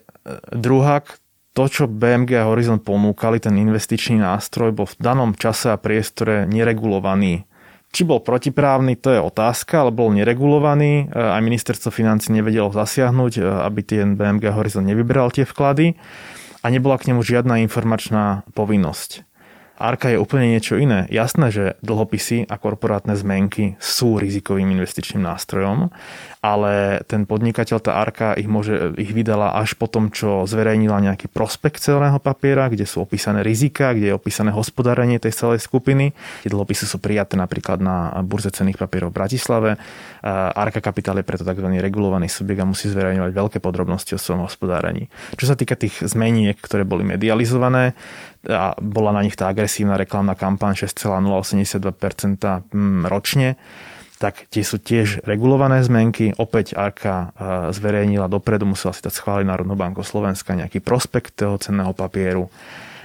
druhák, 0.53 1.19
to, 1.55 1.65
čo 1.71 1.87
BMG 1.87 2.35
a 2.43 2.49
Horizon 2.51 2.83
ponúkali, 2.83 3.39
ten 3.39 3.55
investičný 3.55 4.19
nástroj, 4.19 4.75
bol 4.75 4.91
v 4.91 4.99
danom 4.99 5.31
čase 5.39 5.71
a 5.71 5.79
priestore 5.79 6.51
neregulovaný. 6.51 7.47
Či 7.95 8.03
bol 8.03 8.19
protiprávny, 8.27 8.99
to 8.99 9.15
je 9.15 9.23
otázka, 9.23 9.87
ale 9.87 9.95
bol 9.95 10.11
neregulovaný. 10.11 11.07
E, 11.07 11.15
aj 11.15 11.41
ministerstvo 11.41 11.95
financí 11.95 12.35
nevedelo 12.35 12.75
zasiahnuť, 12.75 13.33
e, 13.39 13.43
aby 13.43 13.81
ten 13.87 14.19
BMG 14.19 14.51
Horizon 14.51 14.83
nevybral 14.83 15.31
tie 15.31 15.47
vklady 15.47 15.95
a 16.65 16.67
nebola 16.73 16.99
k 16.99 17.13
nemu 17.13 17.21
žiadna 17.21 17.63
informačná 17.63 18.43
povinnosť. 18.57 19.34
Arka 19.85 20.09
je 20.09 20.17
úplne 20.17 20.49
niečo 20.49 20.81
iné. 20.81 21.05
Jasné, 21.13 21.53
že 21.53 21.65
dlhopisy 21.85 22.49
a 22.49 22.57
korporátne 22.57 23.13
zmenky 23.13 23.77
sú 23.77 24.17
rizikovým 24.17 24.73
investičným 24.73 25.21
nástrojom, 25.21 25.93
ale 26.45 27.01
ten 27.09 27.25
podnikateľ, 27.25 27.81
tá 27.81 27.97
Arka 27.97 28.37
ich, 28.37 28.45
môže, 28.45 28.93
ich 29.01 29.17
vydala 29.17 29.57
až 29.57 29.81
po 29.81 29.89
tom, 29.89 30.13
čo 30.13 30.45
zverejnila 30.45 31.01
nejaký 31.01 31.33
prospekt 31.33 31.81
celého 31.81 32.21
papiera, 32.21 32.69
kde 32.69 32.85
sú 32.85 33.01
opísané 33.01 33.41
rizika, 33.41 33.97
kde 33.97 34.13
je 34.13 34.15
opísané 34.15 34.53
hospodárenie 34.53 35.17
tej 35.17 35.33
celej 35.33 35.65
skupiny. 35.65 36.13
Tie 36.45 36.53
dlhopisy 36.53 36.85
sú 36.85 37.01
prijaté 37.01 37.41
napríklad 37.41 37.81
na 37.81 38.13
burze 38.21 38.53
cených 38.53 38.77
papierov 38.77 39.09
v 39.09 39.25
Bratislave. 39.25 39.71
Arka 40.53 40.85
Kapitál 40.85 41.25
je 41.25 41.25
preto 41.25 41.49
tzv. 41.49 41.65
regulovaný 41.81 42.29
subjekt 42.29 42.61
a 42.61 42.69
musí 42.69 42.93
zverejňovať 42.93 43.33
veľké 43.33 43.59
podrobnosti 43.65 44.13
o 44.13 44.21
svojom 44.21 44.45
hospodárení. 44.45 45.09
Čo 45.41 45.49
sa 45.49 45.57
týka 45.57 45.81
tých 45.81 46.05
zmeniek, 46.05 46.61
ktoré 46.61 46.85
boli 46.85 47.09
medializované, 47.09 47.97
a 48.45 48.77
bola 48.77 49.17
na 49.17 49.25
nich 49.25 49.41
tá 49.41 49.49
agresívna 49.49 49.97
reklamná 49.97 50.37
kampaň 50.37 50.77
6,082% 50.77 51.89
mm, 52.69 53.09
ročne, 53.09 53.57
tak 54.25 54.49
tie 54.49 54.65
sú 54.65 54.81
tiež 54.81 55.21
regulované 55.29 55.85
zmenky. 55.85 56.33
Opäť 56.41 56.73
Arka 56.73 57.37
e, 57.37 57.77
zverejnila 57.77 58.33
dopredu, 58.33 58.65
musela 58.65 58.97
si 58.97 59.05
dať 59.05 59.21
schváliť 59.21 59.45
Národnú 59.45 59.77
banku 59.77 60.01
Slovenska 60.01 60.57
nejaký 60.57 60.81
prospekt 60.81 61.37
toho 61.37 61.61
cenného 61.61 61.93
papieru 61.93 62.49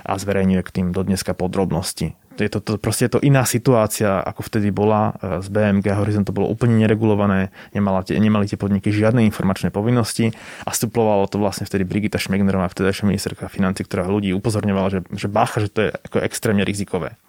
a 0.07 0.15
zverejňuje 0.15 0.63
k 0.63 0.71
tým 0.79 0.87
do 0.95 1.03
dneska 1.03 1.35
podrobnosti. 1.35 2.15
Je 2.39 2.47
to, 2.47 2.63
to, 2.63 2.79
proste 2.79 3.11
je 3.11 3.19
to 3.19 3.19
iná 3.19 3.43
situácia, 3.43 4.23
ako 4.23 4.47
vtedy 4.47 4.71
bola 4.71 5.11
z 5.43 5.47
e, 5.47 5.59
BMG 5.59 5.91
a 5.91 5.99
Horizon 5.99 6.23
to 6.23 6.31
bolo 6.31 6.47
úplne 6.47 6.79
neregulované, 6.79 7.51
nemala 7.75 7.99
tie, 8.07 8.15
nemali 8.15 8.47
tie 8.47 8.55
podniky 8.55 8.87
žiadne 8.87 9.19
informačné 9.27 9.75
povinnosti 9.75 10.31
a 10.63 10.71
vstuplovalo 10.71 11.27
to 11.27 11.35
vlastne 11.35 11.67
vtedy 11.67 11.83
Brigita 11.83 12.15
Šmegnerová, 12.15 12.71
vtedajšia 12.71 13.11
ministerka 13.11 13.51
financí, 13.51 13.83
ktorá 13.83 14.07
ľudí 14.07 14.31
upozorňovala, 14.39 14.87
že, 14.87 14.99
že 15.19 15.27
bacha, 15.27 15.59
že 15.59 15.67
to 15.67 15.79
je 15.83 15.89
ako 15.91 16.23
extrémne 16.23 16.63
rizikové. 16.63 17.19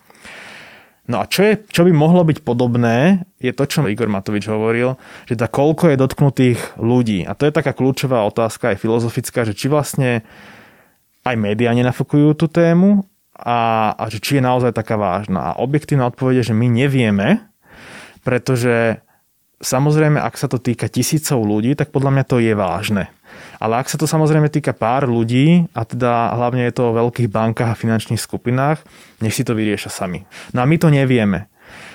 No 1.11 1.19
a 1.19 1.27
čo, 1.27 1.43
je, 1.43 1.59
čo 1.67 1.83
by 1.83 1.91
mohlo 1.91 2.23
byť 2.23 2.47
podobné, 2.47 3.27
je 3.43 3.51
to, 3.51 3.67
čo 3.67 3.83
Igor 3.91 4.07
Matovič 4.07 4.47
hovoril, 4.47 4.95
že 5.27 5.35
tá 5.35 5.51
koľko 5.51 5.91
je 5.91 5.99
dotknutých 5.99 6.79
ľudí. 6.79 7.27
A 7.27 7.35
to 7.35 7.51
je 7.51 7.57
taká 7.57 7.75
kľúčová 7.75 8.23
otázka 8.31 8.71
aj 8.71 8.79
filozofická, 8.79 9.43
že 9.43 9.59
či 9.59 9.67
vlastne 9.67 10.23
aj 11.27 11.35
médiá 11.35 11.75
nenafúkujú 11.75 12.39
tú 12.39 12.47
tému 12.47 13.11
a, 13.35 13.91
a 13.99 14.07
že 14.07 14.23
či 14.23 14.39
je 14.39 14.47
naozaj 14.47 14.71
taká 14.71 14.95
vážna. 14.95 15.51
A 15.51 15.59
objektívna 15.59 16.07
odpoveď 16.07 16.47
je, 16.47 16.55
že 16.55 16.55
my 16.55 16.71
nevieme, 16.71 17.43
pretože 18.23 19.03
samozrejme, 19.59 20.23
ak 20.23 20.39
sa 20.39 20.47
to 20.47 20.63
týka 20.63 20.87
tisícov 20.87 21.43
ľudí, 21.43 21.75
tak 21.75 21.91
podľa 21.91 22.15
mňa 22.15 22.25
to 22.31 22.39
je 22.39 22.55
vážne. 22.55 23.11
Ale 23.59 23.81
ak 23.81 23.91
sa 23.91 23.97
to 24.01 24.09
samozrejme 24.09 24.49
týka 24.49 24.73
pár 24.73 25.07
ľudí, 25.07 25.69
a 25.77 25.85
teda 25.85 26.33
hlavne 26.37 26.67
je 26.69 26.75
to 26.75 26.91
o 26.91 26.97
veľkých 26.97 27.29
bankách 27.29 27.71
a 27.73 27.79
finančných 27.79 28.21
skupinách, 28.21 28.81
nech 29.21 29.35
si 29.35 29.45
to 29.45 29.57
vyriešia 29.57 29.93
sami. 29.93 30.25
No 30.57 30.63
a 30.63 30.69
my 30.69 30.77
to 30.81 30.89
nevieme. 30.89 31.51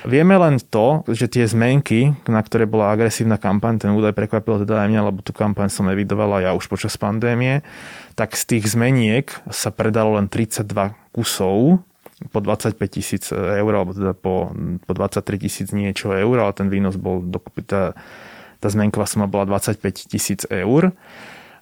Vieme 0.05 0.37
len 0.37 0.61
to, 0.61 1.01
že 1.09 1.25
tie 1.25 1.49
zmenky, 1.49 2.13
na 2.29 2.39
ktoré 2.39 2.69
bola 2.69 2.93
agresívna 2.93 3.41
kampaň, 3.41 3.81
ten 3.81 3.91
údaj 3.91 4.13
prekvapil 4.13 4.61
teda 4.63 4.85
aj 4.85 4.89
mňa, 4.93 5.01
lebo 5.09 5.19
tú 5.25 5.33
kampaň 5.33 5.67
som 5.67 5.89
evidovala 5.89 6.45
ja 6.45 6.51
už 6.53 6.69
počas 6.69 6.93
pandémie, 6.95 7.65
tak 8.13 8.37
z 8.37 8.55
tých 8.55 8.71
zmeniek 8.71 9.27
sa 9.49 9.73
predalo 9.73 10.15
len 10.21 10.29
32 10.29 10.69
kusov 11.09 11.81
po 12.31 12.39
25 12.39 12.79
tisíc 12.87 13.27
eur, 13.33 13.71
alebo 13.75 13.91
teda 13.91 14.13
po, 14.15 14.53
po 14.85 14.91
23 14.93 15.41
tisíc 15.41 15.67
niečo 15.75 16.13
eur, 16.15 16.35
ale 16.39 16.53
ten 16.55 16.71
výnos 16.71 16.95
bol 16.95 17.19
dokopy, 17.25 17.65
tá, 17.67 17.91
tá 18.63 18.67
zmenková 18.71 19.09
suma 19.09 19.27
bola 19.27 19.43
25 19.43 20.07
tisíc 20.07 20.47
eur. 20.47 20.95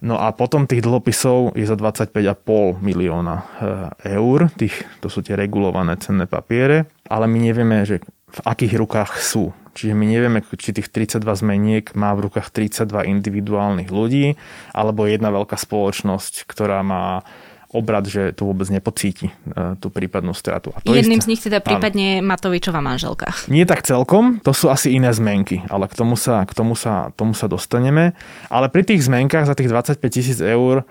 No 0.03 0.19
a 0.19 0.35
potom 0.35 0.67
tých 0.67 0.83
dlhopisov 0.83 1.55
je 1.55 1.63
za 1.63 1.79
25,5 1.79 2.83
milióna 2.83 3.35
eh, 3.39 4.19
eur, 4.19 4.51
tých, 4.51 4.83
to 4.99 5.07
sú 5.07 5.23
tie 5.23 5.39
regulované 5.39 5.95
cenné 5.95 6.27
papiere, 6.27 6.91
ale 7.07 7.23
my 7.31 7.39
nevieme, 7.39 7.87
že 7.87 8.03
v 8.33 8.39
akých 8.43 8.75
rukách 8.75 9.11
sú. 9.23 9.55
Čiže 9.73 9.95
my 9.95 10.05
nevieme, 10.05 10.39
či 10.43 10.75
tých 10.75 10.91
32 10.91 11.23
zmeniek 11.23 11.85
má 11.95 12.13
v 12.13 12.29
rukách 12.29 12.51
32 12.51 13.09
individuálnych 13.09 13.89
ľudí, 13.89 14.35
alebo 14.75 15.09
jedna 15.09 15.33
veľká 15.33 15.55
spoločnosť, 15.57 16.45
ktorá 16.45 16.83
má 16.85 17.25
obrad, 17.73 18.05
že 18.05 18.31
to 18.31 18.45
vôbec 18.47 18.69
nepocíti 18.69 19.29
e, 19.29 19.33
tú 19.81 19.89
prípadnú 19.89 20.31
stratu. 20.31 20.71
A 20.77 20.79
to 20.79 20.93
Jedným 20.93 21.19
isté, 21.19 21.25
z 21.25 21.29
nich 21.33 21.41
teda 21.41 21.59
prípadne 21.59 22.21
áno. 22.21 22.29
Matovičová 22.29 22.79
manželka. 22.79 23.33
Nie 23.49 23.65
tak 23.65 23.83
celkom, 23.83 24.39
to 24.39 24.53
sú 24.53 24.69
asi 24.69 24.93
iné 24.93 25.09
zmenky, 25.11 25.65
ale 25.67 25.89
k 25.89 25.97
tomu 25.97 26.13
sa, 26.13 26.45
k 26.45 26.53
tomu 26.53 26.77
sa, 26.77 27.09
tomu 27.17 27.33
sa 27.33 27.49
dostaneme. 27.49 28.13
Ale 28.47 28.69
pri 28.69 28.85
tých 28.85 29.03
zmenkách 29.09 29.49
za 29.49 29.57
tých 29.57 29.67
25 29.67 29.99
tisíc 30.07 30.39
eur 30.39 30.85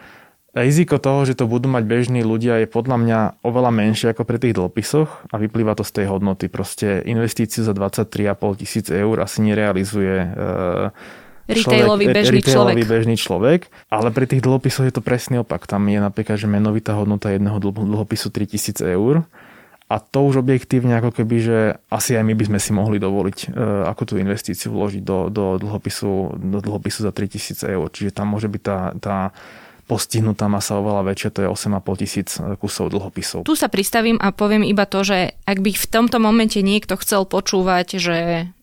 riziko 0.52 1.00
toho, 1.00 1.24
že 1.24 1.32
to 1.32 1.48
budú 1.48 1.72
mať 1.72 1.84
bežní 1.88 2.20
ľudia 2.20 2.60
je 2.60 2.68
podľa 2.68 2.96
mňa 3.00 3.18
oveľa 3.40 3.72
menšie 3.72 4.12
ako 4.12 4.28
pri 4.28 4.36
tých 4.36 4.56
dlhopisoch 4.60 5.32
a 5.32 5.34
vyplýva 5.40 5.72
to 5.72 5.84
z 5.84 6.02
tej 6.02 6.06
hodnoty. 6.12 6.52
Proste 6.52 7.00
investíciu 7.08 7.64
za 7.64 7.72
23,5 7.72 8.60
tisíc 8.60 8.86
eur 8.92 9.16
asi 9.24 9.40
nerealizuje 9.40 10.16
e, 10.20 10.28
retailový 11.48 12.06
bežný 12.10 12.38
retailový 12.40 12.82
človek. 12.82 12.92
bežný 12.92 13.16
človek, 13.18 13.60
ale 13.90 14.08
pri 14.14 14.26
tých 14.30 14.42
dlhopisoch 14.42 14.86
je 14.86 14.94
to 14.94 15.02
presný 15.02 15.42
opak. 15.42 15.66
Tam 15.66 15.82
je 15.86 15.98
napríklad, 15.98 16.38
že 16.38 16.50
menovitá 16.50 16.94
hodnota 16.94 17.30
jedného 17.30 17.58
dlhopisu 17.58 18.30
3000 18.30 18.82
eur 18.82 19.26
a 19.92 20.00
to 20.00 20.24
už 20.24 20.40
objektívne 20.40 20.96
ako 20.96 21.20
keby, 21.20 21.36
že 21.44 21.58
asi 21.92 22.16
aj 22.16 22.24
my 22.24 22.32
by 22.32 22.44
sme 22.48 22.58
si 22.64 22.72
mohli 22.72 22.96
dovoliť, 22.96 23.38
e, 23.44 23.46
ako 23.92 24.02
tú 24.08 24.14
investíciu 24.16 24.72
vložiť 24.72 25.04
do, 25.04 25.28
do, 25.28 25.60
dlhopisu, 25.60 26.40
do 26.40 26.58
dlhopisu 26.64 27.04
za 27.04 27.12
3000 27.12 27.76
eur. 27.76 27.86
Čiže 27.92 28.16
tam 28.16 28.32
môže 28.32 28.48
byť 28.48 28.62
tá, 28.64 28.78
tá 28.96 29.16
postihnutá 29.92 30.48
masa 30.48 30.80
oveľa 30.80 31.12
väčšia, 31.12 31.28
to 31.36 31.40
je 31.44 31.48
8,5 31.52 32.00
tisíc 32.00 32.28
kusov 32.56 32.88
dlhopisov. 32.88 33.44
Tu 33.44 33.52
sa 33.52 33.68
pristavím 33.68 34.16
a 34.16 34.32
poviem 34.32 34.64
iba 34.64 34.88
to, 34.88 35.04
že 35.04 35.36
ak 35.44 35.60
by 35.60 35.76
v 35.76 35.86
tomto 35.92 36.16
momente 36.16 36.56
niekto 36.64 36.96
chcel 36.96 37.28
počúvať, 37.28 38.00
že 38.00 38.16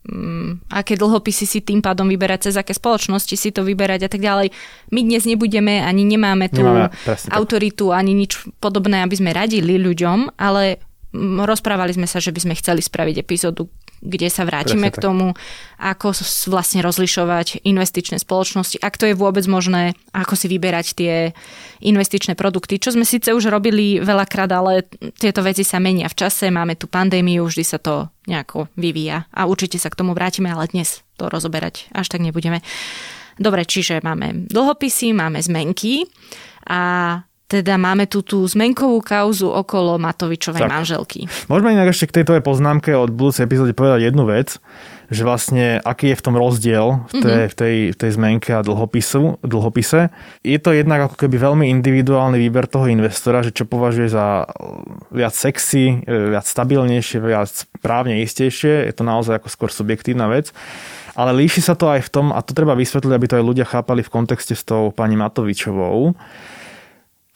um, 0.09 0.57
aké 0.73 0.97
dlhopisy 0.97 1.45
si 1.45 1.59
tým 1.61 1.85
pádom 1.85 2.09
vyberať, 2.09 2.49
cez 2.49 2.57
aké 2.57 2.73
spoločnosti 2.73 3.37
si 3.37 3.53
to 3.53 3.61
vyberať 3.61 4.05
a 4.05 4.09
tak 4.09 4.25
ďalej. 4.25 4.49
My 4.89 5.05
dnes 5.05 5.29
nebudeme, 5.29 5.85
ani 5.85 6.01
nemáme 6.01 6.49
tú 6.49 6.65
nemáme, 6.65 6.89
autoritu, 7.29 7.93
ani 7.93 8.17
nič 8.17 8.49
podobné, 8.57 9.05
aby 9.05 9.13
sme 9.13 9.29
radili 9.29 9.77
ľuďom, 9.77 10.33
ale 10.41 10.81
rozprávali 11.45 11.93
sme 11.93 12.09
sa, 12.09 12.17
že 12.17 12.33
by 12.33 12.39
sme 12.41 12.53
chceli 12.57 12.81
spraviť 12.81 13.21
epizódu, 13.21 13.69
kde 13.99 14.27
sa 14.31 14.47
vrátime 14.47 14.87
Presne 14.87 14.95
k 14.95 15.03
tomu, 15.03 15.27
ako 15.79 16.15
vlastne 16.51 16.79
rozlišovať 16.83 17.63
investičné 17.67 18.19
spoločnosti, 18.19 18.79
ak 18.79 18.95
to 18.95 19.11
je 19.11 19.15
vôbec 19.15 19.43
možné, 19.47 19.95
ako 20.15 20.35
si 20.35 20.47
vyberať 20.47 20.87
tie 20.95 21.13
investičné 21.83 22.35
produkty, 22.35 22.79
čo 22.79 22.95
sme 22.95 23.03
síce 23.03 23.31
už 23.31 23.51
robili 23.51 23.99
veľakrát, 23.99 24.51
ale 24.51 24.87
tieto 25.19 25.43
veci 25.43 25.63
sa 25.67 25.79
menia 25.79 26.07
v 26.07 26.17
čase, 26.17 26.51
máme 26.51 26.75
tu 26.79 26.87
pandémiu, 26.87 27.47
vždy 27.47 27.63
sa 27.63 27.79
to 27.79 28.07
nejako 28.27 28.67
vyvíja 28.79 29.27
a 29.31 29.47
určite 29.47 29.79
sa 29.79 29.91
k 29.91 29.99
tomu 29.99 30.15
vrátime, 30.15 30.51
ale 30.51 30.71
dnes 30.71 31.03
to 31.19 31.27
rozoberať 31.27 31.91
až 31.91 32.07
tak 32.07 32.23
nebudeme. 32.23 32.63
Dobre, 33.39 33.63
čiže 33.63 34.03
máme 34.03 34.51
dlhopisy, 34.51 35.15
máme 35.15 35.39
zmenky 35.39 36.03
a 36.67 37.23
teda 37.49 37.81
máme 37.81 38.05
tu 38.05 38.21
tú 38.21 38.45
zmenkovú 38.45 39.01
kauzu 39.01 39.49
okolo 39.49 39.97
Matovičovej 39.97 40.61
tak. 40.61 40.69
manželky. 40.69 41.25
Môžeme 41.49 41.73
inak 41.73 41.89
ešte 41.89 42.13
k 42.13 42.15
tejto 42.21 42.37
poznámke 42.45 42.93
od 42.93 43.09
budúcej 43.09 43.49
epizóde 43.49 43.73
povedať 43.73 44.13
jednu 44.13 44.29
vec, 44.29 44.61
že 45.09 45.25
vlastne 45.25 45.81
aký 45.81 46.13
je 46.13 46.19
v 46.21 46.25
tom 46.29 46.37
rozdiel 46.37 47.09
v 47.09 47.13
tej, 47.17 47.25
mm-hmm. 47.25 47.49
v 47.49 47.55
tej, 47.57 47.75
v 47.89 47.95
tej 47.97 48.11
zmenke 48.13 48.49
a 48.53 48.61
dlhopisu, 48.61 49.41
dlhopise. 49.41 50.13
Je 50.45 50.61
to 50.61 50.69
jednak 50.77 51.09
ako 51.09 51.25
keby 51.25 51.41
veľmi 51.41 51.65
individuálny 51.81 52.37
výber 52.37 52.69
toho 52.69 52.85
investora, 52.85 53.41
že 53.41 53.49
čo 53.49 53.65
považuje 53.65 54.13
za 54.13 54.45
viac 55.09 55.33
sexy, 55.33 56.05
viac 56.05 56.45
stabilnejšie, 56.45 57.17
viac 57.25 57.49
právne 57.81 58.21
istejšie. 58.21 58.85
Je 58.85 58.93
to 58.93 59.01
naozaj 59.01 59.41
ako 59.41 59.49
skôr 59.49 59.69
subjektívna 59.73 60.29
vec. 60.29 60.53
Ale 61.17 61.33
líši 61.33 61.65
sa 61.65 61.73
to 61.73 61.89
aj 61.89 62.05
v 62.05 62.09
tom, 62.13 62.29
a 62.29 62.39
to 62.45 62.53
treba 62.53 62.77
vysvetliť, 62.77 63.11
aby 63.11 63.25
to 63.25 63.37
aj 63.41 63.43
ľudia 63.43 63.65
chápali 63.65 64.05
v 64.05 64.13
kontexte 64.13 64.53
s 64.53 64.61
tou 64.61 64.93
pani 64.93 65.17
Matovičovou, 65.17 66.13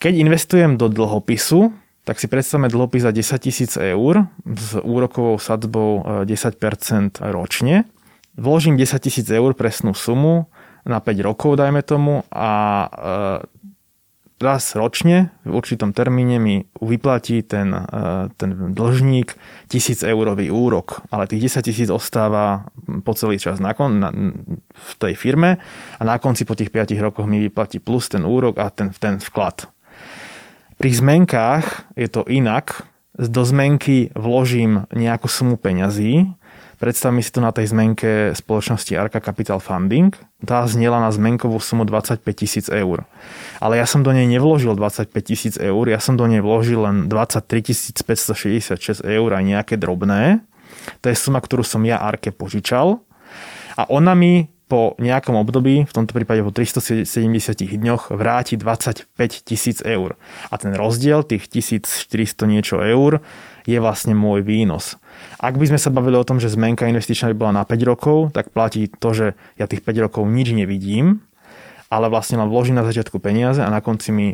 keď 0.04 0.20
investujem 0.20 0.76
do 0.76 0.92
dlhopisu, 0.92 1.72
tak 2.04 2.20
si 2.20 2.28
predstavme 2.28 2.68
dlhopis 2.68 3.08
za 3.08 3.16
10 3.16 3.40
tisíc 3.40 3.72
eur 3.80 4.28
s 4.44 4.76
úrokovou 4.76 5.40
sadzbou 5.40 6.04
10% 6.28 6.28
e, 6.28 7.32
ročne. 7.32 7.88
Vložím 8.36 8.76
10 8.76 9.00
tisíc 9.00 9.24
eur 9.32 9.56
presnú 9.56 9.96
sumu 9.96 10.52
na 10.84 11.00
5 11.00 11.24
rokov, 11.24 11.56
dajme 11.56 11.80
tomu, 11.88 12.28
a 12.36 12.52
e, 12.84 12.88
raz 14.44 14.76
ročne 14.76 15.32
v 15.48 15.56
určitom 15.56 15.96
termíne 15.96 16.36
mi 16.36 16.68
vyplatí 16.84 17.40
ten, 17.48 17.72
e, 17.72 18.28
ten 18.36 18.76
dlžník 18.76 19.40
1000 19.72 20.04
eurový 20.04 20.52
úrok, 20.52 21.08
ale 21.16 21.32
tých 21.32 21.48
10 21.48 21.64
tisíc 21.64 21.88
ostáva 21.88 22.68
po 23.08 23.16
celý 23.16 23.40
čas 23.40 23.64
na, 23.64 23.72
kon, 23.72 24.04
na, 24.04 24.12
v 24.68 24.92
tej 25.00 25.16
firme 25.16 25.64
a 25.96 26.02
na 26.04 26.20
konci 26.20 26.44
po 26.44 26.60
tých 26.60 26.76
5 26.76 26.92
rokoch 27.00 27.24
mi 27.24 27.40
vyplatí 27.40 27.80
plus 27.80 28.12
ten 28.12 28.28
úrok 28.28 28.60
a 28.60 28.68
ten, 28.68 28.92
ten 28.92 29.24
vklad. 29.24 29.72
Pri 30.78 30.92
zmenkách 30.92 31.94
je 31.98 32.08
to 32.10 32.26
inak. 32.28 32.86
Do 33.14 33.46
zmenky 33.46 34.10
vložím 34.18 34.90
nejakú 34.90 35.30
sumu 35.30 35.54
peňazí, 35.56 36.34
Predstavme 36.84 37.24
si 37.24 37.32
to 37.32 37.40
na 37.40 37.56
tej 37.56 37.72
zmenke 37.72 38.36
spoločnosti 38.36 38.92
Arca 39.00 39.24
Capital 39.24 39.64
Funding. 39.64 40.12
Tá 40.44 40.68
zniela 40.68 41.00
na 41.00 41.16
zmenkovú 41.16 41.56
sumu 41.64 41.88
25 41.88 42.20
tisíc 42.36 42.68
eur. 42.68 43.08
Ale 43.64 43.80
ja 43.80 43.88
som 43.88 44.04
do 44.04 44.12
nej 44.12 44.28
nevložil 44.28 44.76
25 44.76 45.08
tisíc 45.24 45.56
eur, 45.56 45.88
ja 45.88 46.04
som 46.04 46.20
do 46.20 46.28
nej 46.28 46.44
vložil 46.44 46.84
len 46.84 47.08
23 47.08 48.04
566 48.04 49.00
eur 49.00 49.30
a 49.32 49.40
nejaké 49.40 49.80
drobné. 49.80 50.44
To 51.00 51.08
je 51.08 51.16
suma, 51.16 51.40
ktorú 51.40 51.64
som 51.64 51.88
ja 51.88 52.04
Arke 52.04 52.36
požičal. 52.36 53.00
A 53.80 53.88
ona 53.88 54.12
mi 54.12 54.52
po 54.74 54.98
nejakom 54.98 55.38
období, 55.38 55.86
v 55.86 55.94
tomto 55.94 56.18
prípade 56.18 56.42
po 56.42 56.50
370 56.50 57.06
dňoch, 57.78 58.10
vráti 58.10 58.58
25 58.58 59.06
tisíc 59.46 59.86
eur. 59.86 60.18
A 60.50 60.58
ten 60.58 60.74
rozdiel, 60.74 61.22
tých 61.22 61.46
1400 61.46 62.50
niečo 62.50 62.82
eur, 62.82 63.22
je 63.70 63.78
vlastne 63.78 64.18
môj 64.18 64.42
výnos. 64.42 64.98
Ak 65.38 65.62
by 65.62 65.70
sme 65.70 65.78
sa 65.78 65.94
bavili 65.94 66.18
o 66.18 66.26
tom, 66.26 66.42
že 66.42 66.50
zmenka 66.50 66.90
investičná 66.90 67.30
by 67.30 67.38
bola 67.38 67.54
na 67.62 67.70
5 67.70 67.86
rokov, 67.86 68.34
tak 68.34 68.50
platí 68.50 68.90
to, 68.90 69.14
že 69.14 69.28
ja 69.62 69.70
tých 69.70 69.86
5 69.86 70.10
rokov 70.10 70.26
nič 70.26 70.58
nevidím, 70.58 71.22
ale 71.94 72.10
vlastne 72.10 72.42
len 72.42 72.50
vložím 72.50 72.74
na 72.74 72.82
začiatku 72.82 73.22
peniaze 73.22 73.62
a 73.62 73.70
na 73.70 73.78
konci 73.78 74.10
mi 74.10 74.28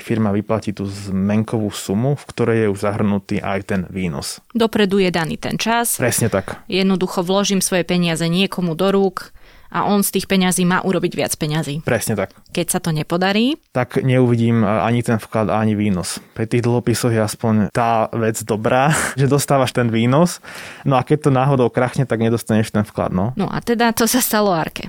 firma 0.00 0.32
vyplatí 0.32 0.72
tú 0.72 0.88
zmenkovú 0.88 1.68
sumu, 1.68 2.16
v 2.16 2.24
ktorej 2.32 2.56
je 2.64 2.68
už 2.72 2.80
zahrnutý 2.80 3.44
aj 3.44 3.60
ten 3.68 3.80
výnos. 3.92 4.40
Dopredu 4.56 5.04
je 5.04 5.12
daný 5.12 5.36
ten 5.36 5.60
čas. 5.60 6.00
Presne 6.00 6.32
tak. 6.32 6.64
Jednoducho 6.64 7.20
vložím 7.20 7.60
svoje 7.60 7.84
peniaze 7.84 8.24
niekomu 8.24 8.72
do 8.72 8.88
rúk, 8.88 9.35
a 9.70 9.86
on 9.86 10.02
z 10.02 10.20
tých 10.20 10.26
peňazí 10.30 10.62
má 10.64 10.82
urobiť 10.82 11.12
viac 11.16 11.32
peňazí. 11.34 11.82
Presne 11.82 12.14
tak. 12.14 12.34
Keď 12.54 12.66
sa 12.66 12.78
to 12.78 12.94
nepodarí? 12.94 13.58
Tak 13.74 14.02
neuvidím 14.02 14.62
ani 14.62 15.02
ten 15.02 15.18
vklad, 15.18 15.50
ani 15.50 15.74
výnos. 15.74 16.22
Pri 16.34 16.46
tých 16.46 16.62
dlhopisoch 16.64 17.12
je 17.12 17.22
aspoň 17.22 17.74
tá 17.74 18.08
vec 18.14 18.40
dobrá, 18.42 18.94
že 19.20 19.30
dostávaš 19.30 19.74
ten 19.74 19.90
výnos, 19.90 20.38
no 20.86 20.96
a 20.98 21.02
keď 21.02 21.28
to 21.28 21.30
náhodou 21.34 21.68
krachne, 21.70 22.06
tak 22.06 22.22
nedostaneš 22.22 22.70
ten 22.72 22.86
vklad. 22.86 23.10
No, 23.12 23.32
no 23.34 23.46
a 23.50 23.58
teda 23.60 23.92
to 23.92 24.06
sa 24.06 24.22
stalo 24.22 24.54
Arke. 24.54 24.88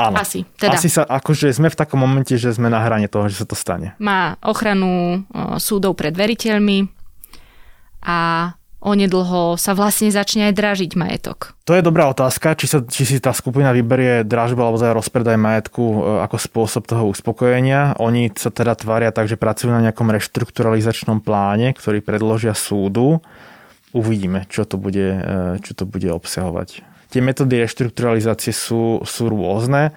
Áno. 0.00 0.16
Asi. 0.16 0.48
Teda. 0.56 0.80
Asi 0.80 0.88
sa, 0.88 1.04
akože 1.04 1.52
sme 1.52 1.68
v 1.68 1.76
takom 1.76 2.00
momente, 2.00 2.32
že 2.40 2.56
sme 2.56 2.72
na 2.72 2.80
hrane 2.80 3.04
toho, 3.04 3.28
že 3.28 3.44
sa 3.44 3.46
to 3.46 3.52
stane. 3.52 3.92
Má 4.00 4.40
ochranu 4.40 5.22
o, 5.28 5.60
súdov 5.60 5.92
pred 5.92 6.16
veriteľmi 6.16 6.88
a 8.08 8.50
onedlho 8.80 9.60
sa 9.60 9.76
vlastne 9.76 10.08
začne 10.08 10.50
aj 10.50 10.54
dražiť 10.56 10.90
majetok? 10.96 11.54
To 11.68 11.76
je 11.76 11.84
dobrá 11.84 12.10
otázka, 12.10 12.58
či, 12.58 12.66
sa, 12.66 12.82
či 12.82 13.06
si 13.06 13.16
tá 13.22 13.30
skupina 13.30 13.70
vyberie 13.70 14.26
dražbu 14.26 14.58
alebo 14.58 14.80
za 14.80 14.90
rozpredaj 14.90 15.36
majetku 15.38 15.84
e, 15.84 15.98
ako 16.26 16.36
spôsob 16.40 16.82
toho 16.88 17.06
uspokojenia. 17.12 17.94
Oni 18.02 18.32
sa 18.34 18.50
teda 18.50 18.74
tvária 18.74 19.14
tak, 19.14 19.30
že 19.30 19.38
pracujú 19.38 19.70
na 19.70 19.84
nejakom 19.84 20.10
reštrukturalizačnom 20.10 21.22
pláne, 21.22 21.76
ktorý 21.76 22.02
predložia 22.02 22.56
súdu. 22.56 23.22
Uvidíme, 23.94 24.48
čo 24.50 24.66
to 24.66 24.80
bude, 24.80 25.08
e, 25.14 25.20
čo 25.62 25.72
to 25.76 25.84
bude 25.86 26.10
obsahovať. 26.10 26.89
Tie 27.10 27.18
metódy 27.18 27.58
reštrukturalizácie 27.58 28.54
sú, 28.54 29.02
sú 29.02 29.26
rôzne, 29.26 29.90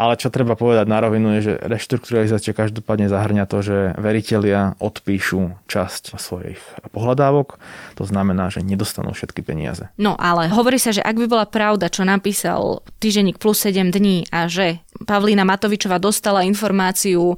ale 0.00 0.16
čo 0.16 0.32
treba 0.32 0.56
povedať 0.56 0.86
na 0.88 1.02
rovinu 1.04 1.36
je, 1.36 1.52
že 1.52 1.54
reštrukturalizácia 1.60 2.56
každopádne 2.56 3.12
zahrňa 3.12 3.44
to, 3.44 3.58
že 3.60 3.76
veritelia 4.00 4.72
odpíšu 4.80 5.60
časť 5.68 6.16
svojich 6.16 6.56
pohľadávok. 6.94 7.60
To 8.00 8.04
znamená, 8.08 8.48
že 8.48 8.64
nedostanú 8.64 9.12
všetky 9.12 9.44
peniaze. 9.44 9.92
No 10.00 10.16
ale 10.16 10.48
hovorí 10.48 10.80
sa, 10.80 10.96
že 10.96 11.04
ak 11.04 11.20
by 11.20 11.26
bola 11.28 11.44
pravda, 11.44 11.92
čo 11.92 12.08
napísal 12.08 12.80
týženík 13.02 13.36
plus 13.36 13.60
7 13.60 13.92
dní 13.92 14.24
a 14.32 14.48
že 14.48 14.80
Pavlína 15.04 15.44
Matovičová 15.44 16.00
dostala 16.00 16.48
informáciu 16.48 17.34
e, 17.34 17.36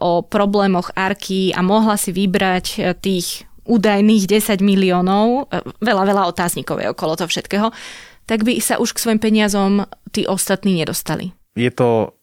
o 0.00 0.24
problémoch 0.24 0.88
Arky 0.96 1.52
a 1.52 1.60
mohla 1.60 2.00
si 2.00 2.16
vybrať 2.16 2.66
e, 2.76 2.96
tých 2.96 3.44
údajných 3.68 4.24
10 4.28 4.60
miliónov, 4.64 5.52
e, 5.52 5.60
veľa, 5.84 6.04
veľa 6.08 6.24
otáznikov 6.32 6.80
je 6.80 6.88
okolo 6.92 7.12
toho 7.16 7.28
všetkého, 7.28 7.68
tak 8.24 8.44
by 8.44 8.56
sa 8.60 8.80
už 8.80 8.96
k 8.96 9.02
svojim 9.02 9.20
peniazom 9.20 9.84
tí 10.10 10.24
ostatní 10.24 10.80
nedostali. 10.80 11.32
Je 11.54 11.70
to 11.70 12.16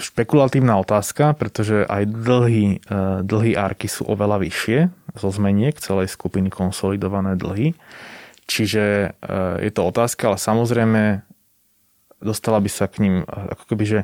špekulatívna 0.00 0.80
otázka, 0.80 1.36
pretože 1.36 1.84
aj 1.84 2.08
dlhy, 2.08 2.80
e, 2.80 2.96
dlhy 3.20 3.52
árky 3.60 3.92
sú 3.92 4.08
oveľa 4.08 4.40
vyššie 4.40 4.78
zo 5.20 5.28
zmeniek 5.28 5.76
celej 5.76 6.08
skupiny 6.08 6.48
konsolidované 6.48 7.36
dlhy. 7.36 7.76
Čiže 8.48 8.84
e, 8.84 9.28
je 9.60 9.70
to 9.70 9.84
otázka, 9.84 10.32
ale 10.32 10.38
samozrejme 10.40 11.02
dostala 12.24 12.60
by 12.60 12.70
sa 12.72 12.88
k 12.88 13.04
ním 13.04 13.14
ako 13.28 13.64
keby, 13.68 13.84
že 13.84 14.00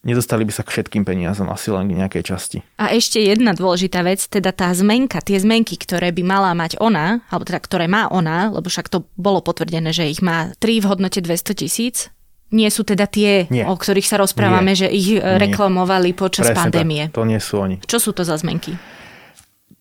nedostali 0.00 0.48
by 0.48 0.52
sa 0.52 0.64
k 0.64 0.72
všetkým 0.72 1.04
peniazom, 1.04 1.52
asi 1.52 1.68
len 1.68 1.88
k 1.88 1.98
nejakej 2.00 2.22
časti. 2.24 2.58
A 2.80 2.92
ešte 2.96 3.20
jedna 3.20 3.52
dôležitá 3.52 4.00
vec, 4.00 4.24
teda 4.24 4.52
tá 4.52 4.72
zmenka, 4.72 5.20
tie 5.20 5.36
zmenky, 5.36 5.76
ktoré 5.76 6.12
by 6.12 6.22
mala 6.24 6.50
mať 6.56 6.80
ona, 6.80 7.20
alebo 7.28 7.44
teda 7.44 7.60
ktoré 7.60 7.84
má 7.86 8.08
ona, 8.08 8.48
lebo 8.48 8.66
však 8.72 8.88
to 8.88 9.04
bolo 9.20 9.44
potvrdené, 9.44 9.92
že 9.92 10.08
ich 10.08 10.24
má 10.24 10.56
3 10.56 10.84
v 10.84 10.88
hodnote 10.88 11.20
200 11.20 11.60
tisíc, 11.60 12.08
nie 12.50 12.66
sú 12.66 12.82
teda 12.82 13.06
tie, 13.06 13.46
nie. 13.46 13.62
o 13.62 13.74
ktorých 13.78 14.10
sa 14.10 14.18
rozprávame, 14.18 14.74
nie. 14.74 14.80
že 14.82 14.88
ich 14.90 15.08
e, 15.14 15.22
nie. 15.22 15.38
reklamovali 15.46 16.10
počas 16.18 16.50
Presne 16.50 16.58
pandémie. 16.58 17.02
Tak. 17.08 17.22
To 17.22 17.28
nie 17.28 17.38
sú 17.38 17.62
oni. 17.62 17.78
Čo 17.86 17.98
sú 18.02 18.10
to 18.10 18.26
za 18.26 18.34
zmenky? 18.42 18.74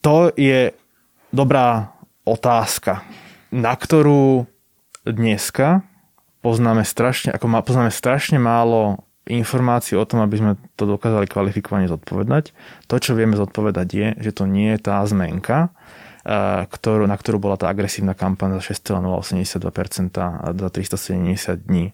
To 0.06 0.30
je 0.38 0.72
dobrá 1.34 1.90
otázka, 2.30 3.02
na 3.50 3.74
ktorú 3.74 4.46
dneska 5.02 5.82
poznáme 6.46 6.86
strašne, 6.86 7.34
ako 7.34 7.50
poznáme 7.66 7.90
strašne 7.90 8.38
málo 8.38 9.09
informácií 9.30 9.94
o 9.94 10.10
tom, 10.10 10.26
aby 10.26 10.42
sme 10.42 10.52
to 10.74 10.90
dokázali 10.90 11.30
kvalifikovane 11.30 11.86
zodpovedať. 11.86 12.52
To, 12.90 12.98
čo 12.98 13.14
vieme 13.14 13.38
zodpovedať 13.38 13.88
je, 13.88 14.08
že 14.18 14.32
to 14.34 14.50
nie 14.50 14.74
je 14.74 14.90
tá 14.90 15.06
zmenka, 15.06 15.70
eh, 16.26 16.66
ktorú, 16.66 17.06
na 17.06 17.16
ktorú 17.16 17.38
bola 17.38 17.56
tá 17.56 17.70
agresívna 17.70 18.18
kampaň 18.18 18.58
za 18.58 18.74
6,082% 18.74 20.18
za 20.58 20.70
370 20.74 21.62
dní. 21.70 21.94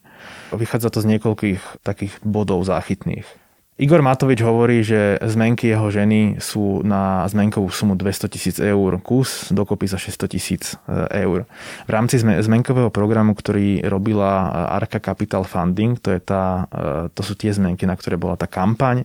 Vychádza 0.55 0.89
to 0.89 1.03
z 1.03 1.11
niekoľkých 1.15 1.83
takých 1.83 2.13
bodov 2.23 2.63
záchytných. 2.63 3.44
Igor 3.75 3.99
Matovič 3.99 4.39
hovorí, 4.39 4.87
že 4.87 5.19
zmenky 5.19 5.67
jeho 5.67 5.91
ženy 5.91 6.39
sú 6.39 6.79
na 6.87 7.27
zmenkovú 7.27 7.67
sumu 7.67 7.99
200 7.99 8.31
tisíc 8.31 8.55
eur 8.55 9.03
kus, 9.03 9.51
dokopy 9.51 9.83
za 9.91 9.99
600 9.99 10.31
tisíc 10.31 10.79
eh, 10.87 11.27
eur. 11.27 11.43
V 11.83 11.91
rámci 11.91 12.15
zmenkového 12.23 12.87
programu, 12.87 13.35
ktorý 13.35 13.83
robila 13.83 14.47
eh, 14.47 14.79
Arca 14.79 15.03
Capital 15.03 15.43
Funding, 15.43 15.99
to, 15.99 16.15
je 16.15 16.23
tá, 16.23 16.71
eh, 16.71 17.11
to 17.11 17.19
sú 17.19 17.35
tie 17.35 17.51
zmenky, 17.51 17.83
na 17.83 17.99
ktoré 17.99 18.15
bola 18.15 18.39
tá 18.39 18.47
kampaň, 18.47 19.03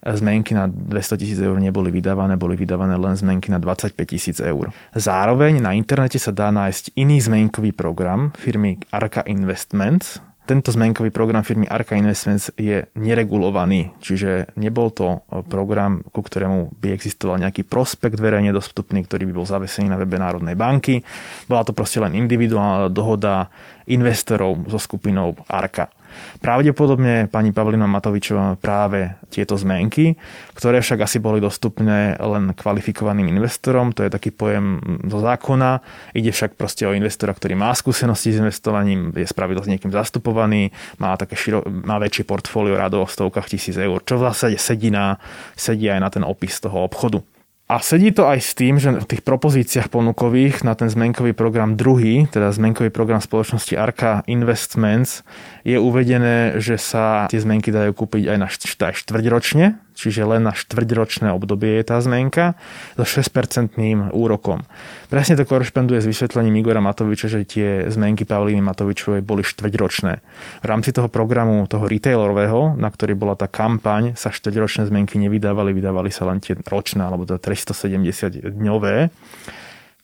zmenky 0.00 0.56
na 0.56 0.64
200 0.64 1.20
tisíc 1.20 1.36
eur 1.36 1.60
neboli 1.60 1.92
vydávané, 1.92 2.40
boli 2.40 2.56
vydávané 2.56 2.96
len 2.96 3.20
zmenky 3.20 3.52
na 3.52 3.60
25 3.60 3.92
tisíc 4.08 4.40
eur. 4.40 4.72
Zároveň 4.96 5.60
na 5.60 5.76
internete 5.76 6.16
sa 6.16 6.32
dá 6.32 6.48
nájsť 6.48 6.96
iný 6.96 7.20
zmenkový 7.20 7.76
program 7.76 8.32
firmy 8.32 8.80
Arca 8.88 9.28
Investments, 9.28 10.24
tento 10.46 10.70
zmenkový 10.70 11.10
program 11.10 11.42
firmy 11.42 11.66
Arca 11.66 11.98
Investments 11.98 12.54
je 12.54 12.86
neregulovaný, 12.94 13.98
čiže 13.98 14.54
nebol 14.54 14.94
to 14.94 15.26
program, 15.50 16.06
ku 16.14 16.22
ktorému 16.22 16.78
by 16.78 16.94
existoval 16.94 17.42
nejaký 17.42 17.66
prospekt 17.66 18.22
verejne 18.22 18.54
dostupný, 18.54 19.02
ktorý 19.02 19.26
by 19.28 19.32
bol 19.42 19.46
zavesený 19.46 19.90
na 19.90 19.98
webe 19.98 20.16
Národnej 20.16 20.54
banky. 20.54 21.02
Bola 21.50 21.66
to 21.66 21.74
proste 21.74 21.98
len 21.98 22.14
individuálna 22.14 22.86
dohoda 22.88 23.50
investorov 23.90 24.70
so 24.70 24.78
skupinou 24.78 25.34
Arka. 25.50 25.90
Pravdepodobne 26.40 27.28
pani 27.30 27.50
Pavlina 27.52 27.88
Matovičová 27.88 28.58
práve 28.58 29.14
tieto 29.30 29.54
zmenky, 29.54 30.16
ktoré 30.56 30.80
však 30.80 31.04
asi 31.04 31.18
boli 31.20 31.38
dostupné 31.38 32.16
len 32.16 32.56
kvalifikovaným 32.56 33.28
investorom, 33.30 33.92
to 33.92 34.06
je 34.06 34.10
taký 34.10 34.32
pojem 34.32 34.80
zo 35.06 35.18
zákona. 35.20 35.80
Ide 36.16 36.32
však 36.32 36.56
proste 36.56 36.88
o 36.88 36.96
investora, 36.96 37.36
ktorý 37.36 37.54
má 37.56 37.72
skúsenosti 37.76 38.32
s 38.32 38.40
investovaním, 38.40 39.12
je 39.12 39.28
spravidlo 39.28 39.62
s 39.62 39.70
niekým 39.70 39.92
zastupovaný, 39.92 40.72
má, 40.98 41.14
také 41.20 41.36
širo, 41.36 41.62
má 41.66 42.00
väčšie 42.00 42.24
portfólio 42.24 42.74
radov 42.78 43.06
v 43.06 43.14
stovkách 43.14 43.52
tisíc 43.52 43.76
eur, 43.76 44.00
čo 44.02 44.16
v 44.16 44.26
zásade 44.30 44.56
sedí, 44.56 44.88
na, 44.88 45.20
sedí 45.54 45.86
aj 45.92 46.00
na 46.00 46.08
ten 46.08 46.24
opis 46.24 46.58
toho 46.58 46.86
obchodu. 46.86 47.20
A 47.66 47.82
sedí 47.82 48.14
to 48.14 48.30
aj 48.30 48.38
s 48.38 48.54
tým, 48.54 48.78
že 48.78 48.94
v 48.94 49.10
tých 49.10 49.26
propozíciách 49.26 49.90
ponukových 49.90 50.62
na 50.62 50.78
ten 50.78 50.86
zmenkový 50.86 51.34
program 51.34 51.74
druhý, 51.74 52.30
teda 52.30 52.54
zmenkový 52.54 52.94
program 52.94 53.18
spoločnosti 53.18 53.74
Arca 53.74 54.22
Investments, 54.30 55.26
je 55.66 55.74
uvedené, 55.74 56.62
že 56.62 56.78
sa 56.78 57.26
tie 57.26 57.42
zmenky 57.42 57.74
dajú 57.74 57.90
kúpiť 57.90 58.30
aj 58.30 58.38
na 58.38 58.46
štvrťročne, 58.46 59.82
čiže 59.96 60.28
len 60.28 60.44
na 60.44 60.52
štvrťročné 60.52 61.32
obdobie 61.32 61.80
je 61.80 61.84
tá 61.88 61.96
zmenka, 61.98 62.54
so 62.94 63.08
6% 63.08 63.80
úrokom. 64.12 64.68
Presne 65.08 65.40
to 65.40 65.48
korešponduje 65.48 66.04
s 66.04 66.06
vysvetlením 66.06 66.60
Igora 66.60 66.84
Matoviča, 66.84 67.32
že 67.32 67.48
tie 67.48 67.68
zmenky 67.88 68.28
Pavlíny 68.28 68.60
Matovičovej 68.60 69.24
boli 69.24 69.40
štvrťročné. 69.40 70.12
V 70.60 70.66
rámci 70.68 70.92
toho 70.92 71.08
programu, 71.08 71.64
toho 71.64 71.88
retailerového, 71.88 72.76
na 72.76 72.92
ktorý 72.92 73.16
bola 73.16 73.34
tá 73.34 73.48
kampaň, 73.48 74.12
sa 74.12 74.28
štvrťročné 74.28 74.92
zmenky 74.92 75.16
nevydávali, 75.16 75.72
vydávali 75.72 76.12
sa 76.12 76.28
len 76.28 76.44
tie 76.44 76.52
ročné, 76.60 77.00
alebo 77.00 77.24
to 77.24 77.40
370 77.40 78.52
dňové. 78.52 79.08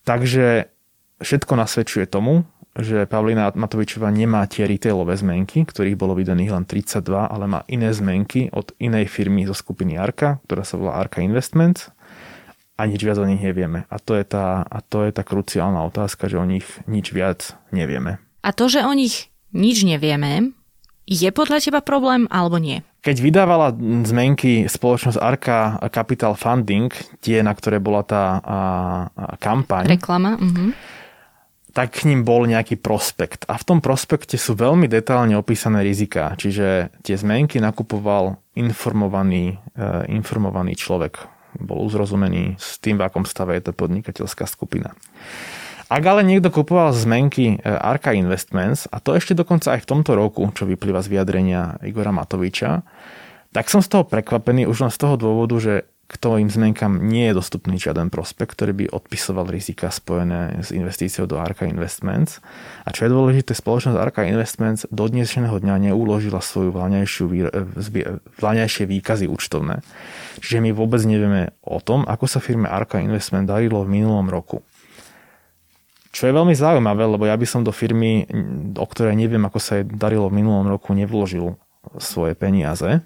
Takže 0.03 0.73
všetko 1.23 1.53
nasvedčuje 1.55 2.11
tomu, 2.11 2.43
že 2.73 3.05
Pavlina 3.05 3.53
Matovičová 3.53 4.09
nemá 4.09 4.49
tie 4.49 4.65
retailové 4.65 5.13
zmenky, 5.21 5.69
ktorých 5.69 5.97
bolo 5.97 6.17
vydaných 6.17 6.57
len 6.57 6.65
32, 6.65 7.05
ale 7.13 7.45
má 7.45 7.61
iné 7.69 7.93
zmenky 7.93 8.49
od 8.49 8.73
inej 8.81 9.13
firmy 9.13 9.45
zo 9.45 9.53
skupiny 9.53 10.01
Arka, 10.01 10.41
ktorá 10.49 10.65
sa 10.65 10.81
volá 10.81 10.97
Arka 10.97 11.21
Investments 11.21 11.93
a 12.81 12.89
nič 12.89 13.05
viac 13.05 13.21
o 13.21 13.29
nich 13.29 13.45
nevieme. 13.45 13.85
A 13.93 13.97
to 14.01 14.17
je 14.17 14.25
tá, 14.25 14.65
a 14.65 14.79
to 14.81 15.05
je 15.05 15.13
tá 15.13 15.23
kruciálna 15.23 15.85
otázka, 15.87 16.27
že 16.27 16.41
o 16.41 16.47
nich 16.49 16.65
nič 16.89 17.13
viac 17.13 17.55
nevieme. 17.71 18.19
A 18.43 18.51
to, 18.57 18.67
že 18.73 18.83
o 18.83 18.93
nich 18.97 19.29
nič 19.53 19.85
nevieme, 19.85 20.57
je 21.05 21.29
podľa 21.29 21.61
teba 21.61 21.81
problém 21.85 22.25
alebo 22.33 22.57
nie? 22.57 22.81
Keď 23.03 23.17
vydávala 23.19 23.75
zmenky 24.07 24.71
spoločnosť 24.71 25.19
Arka 25.19 25.59
Capital 25.91 26.39
Funding, 26.39 26.89
tie, 27.19 27.43
na 27.43 27.51
ktoré 27.51 27.83
bola 27.83 28.07
tá 28.07 28.39
a, 28.39 28.41
a, 28.41 28.59
kampaň, 29.43 29.91
Reklama. 29.91 30.39
Uh-huh. 30.39 30.71
Tak 31.73 32.05
k 32.05 32.09
ním 32.09 32.23
bol 32.23 32.45
nejaký 32.45 32.77
prospekt. 32.77 33.49
A 33.49 33.57
v 33.57 33.65
tom 33.65 33.79
prospekte 33.81 34.37
sú 34.37 34.53
veľmi 34.53 34.87
detálne 34.89 35.37
opísané 35.37 35.81
rizika. 35.81 36.37
Čiže 36.37 36.93
tie 37.01 37.17
zmenky 37.17 37.59
nakupoval 37.65 38.37
informovaný, 38.53 39.57
uh, 39.77 40.05
informovaný 40.09 40.77
človek. 40.77 41.25
Bol 41.57 41.85
uzrozumený 41.89 42.61
s 42.61 42.77
tým, 42.81 43.01
v 43.01 43.05
akom 43.09 43.25
stave 43.25 43.57
je 43.57 43.69
to 43.69 43.73
podnikateľská 43.77 44.45
skupina. 44.49 44.97
Ak 45.93 46.01
ale 46.09 46.25
niekto 46.25 46.49
kupoval 46.49 46.97
zmenky 46.97 47.61
e, 47.61 47.69
Arka 47.69 48.17
Investments, 48.17 48.89
a 48.89 48.97
to 48.97 49.13
ešte 49.13 49.37
dokonca 49.37 49.77
aj 49.77 49.85
v 49.85 49.91
tomto 49.93 50.17
roku, 50.17 50.49
čo 50.57 50.65
vyplýva 50.65 51.05
z 51.05 51.13
vyjadrenia 51.13 51.77
Igora 51.85 52.09
Matoviča, 52.09 52.81
tak 53.53 53.69
som 53.69 53.85
z 53.85 53.93
toho 53.93 54.09
prekvapený 54.09 54.65
už 54.65 54.89
len 54.89 54.93
z 54.93 54.97
toho 54.97 55.21
dôvodu, 55.21 55.53
že 55.61 55.85
k 56.12 56.20
tvojim 56.20 56.53
zmenkám 56.53 57.01
nie 57.01 57.33
je 57.33 57.40
dostupný 57.40 57.81
žiaden 57.81 58.12
prospekt, 58.12 58.53
ktorý 58.53 58.77
by 58.77 58.85
odpisoval 58.92 59.48
rizika 59.48 59.88
spojené 59.88 60.61
s 60.61 60.68
investíciou 60.68 61.25
do 61.25 61.40
Arka 61.40 61.64
Investments. 61.64 62.44
A 62.85 62.92
čo 62.92 63.09
je 63.09 63.14
dôležité, 63.16 63.57
spoločnosť 63.57 63.96
Arka 63.96 64.29
Investments 64.29 64.85
do 64.92 65.09
dnešného 65.09 65.57
dňa 65.57 65.88
neuložila 65.88 66.44
svoju 66.44 66.68
vláňajšie 68.37 68.85
výkazy 68.85 69.25
účtovné. 69.25 69.81
Čiže 70.44 70.61
my 70.61 70.70
vôbec 70.77 71.01
nevieme 71.09 71.57
o 71.64 71.81
tom, 71.81 72.05
ako 72.05 72.29
sa 72.29 72.44
firme 72.44 72.68
Arka 72.68 73.01
Investment 73.01 73.48
darilo 73.48 73.81
v 73.81 73.96
minulom 73.96 74.29
roku. 74.29 74.61
Čo 76.12 76.29
je 76.29 76.37
veľmi 76.37 76.53
zaujímavé, 76.53 77.09
lebo 77.09 77.25
ja 77.25 77.33
by 77.40 77.46
som 77.48 77.64
do 77.64 77.72
firmy, 77.72 78.29
o 78.77 78.85
ktorej 78.85 79.16
neviem, 79.16 79.40
ako 79.48 79.57
sa 79.57 79.81
jej 79.81 79.88
darilo 79.88 80.29
v 80.29 80.44
minulom 80.44 80.68
roku, 80.68 80.92
nevložil 80.92 81.57
svoje 81.96 82.37
peniaze. 82.37 83.01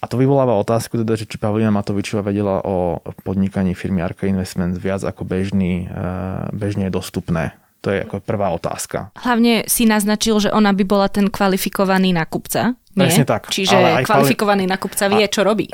A 0.00 0.08
to 0.08 0.16
vyvoláva 0.16 0.56
otázku, 0.56 0.96
teda, 0.96 1.12
že 1.12 1.28
či 1.28 1.36
Pavlina 1.36 1.68
Matovičová 1.68 2.24
vedela 2.24 2.64
o 2.64 3.04
podnikaní 3.20 3.76
firmy 3.76 4.00
Arca 4.00 4.24
Investments 4.24 4.80
viac 4.80 5.04
ako 5.04 5.28
bežný, 5.28 5.84
eh, 5.84 6.48
bežne 6.56 6.88
je 6.88 6.92
dostupné. 6.96 7.52
To 7.80 7.92
je 7.92 8.04
ako 8.04 8.20
prvá 8.20 8.52
otázka. 8.52 9.12
Hlavne 9.16 9.64
si 9.64 9.88
naznačil, 9.88 10.36
že 10.36 10.50
ona 10.52 10.76
by 10.76 10.84
bola 10.84 11.08
ten 11.08 11.32
kvalifikovaný 11.32 12.12
nakupca. 12.12 12.76
Nie? 12.92 13.08
Presne 13.08 13.24
tak. 13.24 13.48
Čiže 13.48 13.76
ale 13.76 13.88
aj 14.00 14.04
kvalifikovaný 14.04 14.68
nakupca 14.68 15.08
vie, 15.08 15.24
čo 15.32 15.44
robí. 15.44 15.72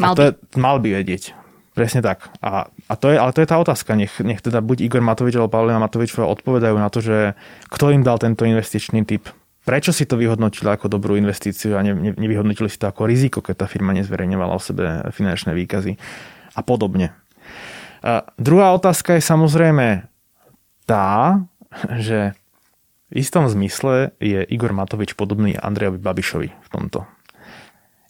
Mal 0.00 0.16
by. 0.16 0.20
Je, 0.20 0.30
mal 0.56 0.76
by 0.80 0.88
vedieť. 0.96 1.36
Presne 1.76 2.00
tak. 2.00 2.28
A, 2.40 2.68
a 2.68 2.94
to 2.96 3.12
je, 3.12 3.16
ale 3.20 3.32
to 3.36 3.40
je 3.44 3.48
tá 3.48 3.56
otázka. 3.60 3.96
Nech, 3.96 4.16
nech 4.20 4.40
teda 4.40 4.64
buď 4.64 4.84
Igor 4.84 5.04
Matovič 5.04 5.36
alebo 5.36 5.52
Pavlina 5.52 5.80
Matovičová 5.80 6.28
odpovedajú 6.28 6.76
na 6.76 6.88
to, 6.88 7.04
že 7.04 7.32
kto 7.68 7.92
im 7.92 8.02
dal 8.04 8.16
tento 8.16 8.48
investičný 8.48 9.04
typ. 9.04 9.28
Prečo 9.70 9.94
si 9.94 10.02
to 10.02 10.18
vyhodnotili 10.18 10.66
ako 10.66 10.90
dobrú 10.90 11.14
investíciu 11.14 11.78
a 11.78 11.86
ne, 11.86 11.94
ne, 11.94 12.10
nevyhodnotili 12.18 12.66
si 12.66 12.74
to 12.74 12.90
ako 12.90 13.06
riziko, 13.06 13.38
keď 13.38 13.62
tá 13.62 13.66
firma 13.70 13.94
nezverejňovala 13.94 14.58
o 14.58 14.58
sebe 14.58 15.14
finančné 15.14 15.54
výkazy 15.54 15.94
a 16.58 16.60
podobne. 16.66 17.14
A 18.02 18.26
druhá 18.34 18.74
otázka 18.74 19.14
je 19.14 19.22
samozrejme 19.22 20.10
tá, 20.90 21.38
že 22.02 22.34
v 23.14 23.22
istom 23.22 23.46
zmysle 23.46 24.10
je 24.18 24.42
Igor 24.50 24.74
Matovič 24.74 25.14
podobný 25.14 25.54
Andrejovi 25.54 26.02
Babišovi 26.02 26.50
v 26.50 26.68
tomto. 26.74 27.06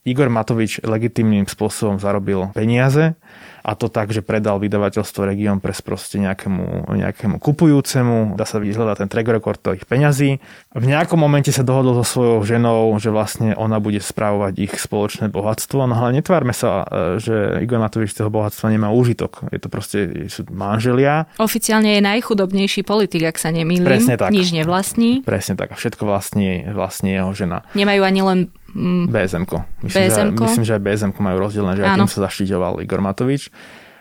Igor 0.04 0.32
Matovič 0.32 0.80
legitimným 0.80 1.44
spôsobom 1.44 2.00
zarobil 2.00 2.48
peniaze, 2.56 3.16
a 3.60 3.76
to 3.76 3.92
tak, 3.92 4.08
že 4.10 4.24
predal 4.24 4.56
vydavateľstvo 4.56 5.28
Region 5.28 5.60
Press 5.60 5.84
proste 5.84 6.16
nejakému, 6.16 6.96
nejakému 6.96 7.36
kupujúcemu, 7.36 8.34
dá 8.36 8.48
sa 8.48 8.56
vyhľadať 8.56 8.96
ten 9.04 9.08
track 9.12 9.28
record 9.28 9.60
tých 9.60 9.84
peňazí. 9.84 10.40
V 10.72 10.84
nejakom 10.84 11.20
momente 11.20 11.52
sa 11.52 11.60
dohodol 11.60 12.00
so 12.00 12.04
svojou 12.04 12.38
ženou, 12.44 12.96
že 12.96 13.12
vlastne 13.12 13.52
ona 13.56 13.76
bude 13.76 14.00
správovať 14.00 14.52
ich 14.56 14.72
spoločné 14.80 15.28
bohatstvo, 15.28 15.84
no 15.84 15.94
ale 15.94 16.20
netvárme 16.20 16.56
sa, 16.56 16.88
e, 16.88 17.20
že 17.20 17.60
Igor 17.60 17.84
Matovič 17.84 18.16
toho 18.16 18.32
bohatstva 18.32 18.72
nemá 18.72 18.88
úžitok. 18.88 19.52
Je 19.52 19.60
to 19.60 19.68
proste 19.68 19.98
sú 20.32 20.48
manželia. 20.48 21.28
Oficiálne 21.36 22.00
je 22.00 22.02
najchudobnejší 22.02 22.82
politik, 22.88 23.28
ak 23.28 23.36
sa 23.36 23.52
nemýlim. 23.52 23.84
Presne 23.84 24.16
tak. 24.16 24.32
Nič 24.32 24.56
nevlastní. 24.56 25.20
Presne 25.20 25.60
tak. 25.60 25.70
A 25.72 25.76
všetko 25.76 26.08
vlastní, 26.08 26.64
vlastní 26.72 27.20
jeho 27.20 27.30
žena. 27.36 27.68
Nemajú 27.76 28.02
ani 28.02 28.20
len 28.24 28.38
Mm. 28.74 29.10
BSM-ko. 29.10 29.58
Myslím, 29.82 30.00
BSM-ko? 30.06 30.42
Že, 30.42 30.46
myslím, 30.46 30.64
že 30.66 30.72
aj 30.78 30.82
BSM 30.82 31.10
máme 31.18 31.38
rozdelené, 31.38 31.74
že 31.78 31.82
aj 31.82 31.90
tým 31.98 32.10
sa 32.10 32.20
zaštiťoval 32.30 32.72
Igor 32.84 33.00
Matovič. 33.02 33.50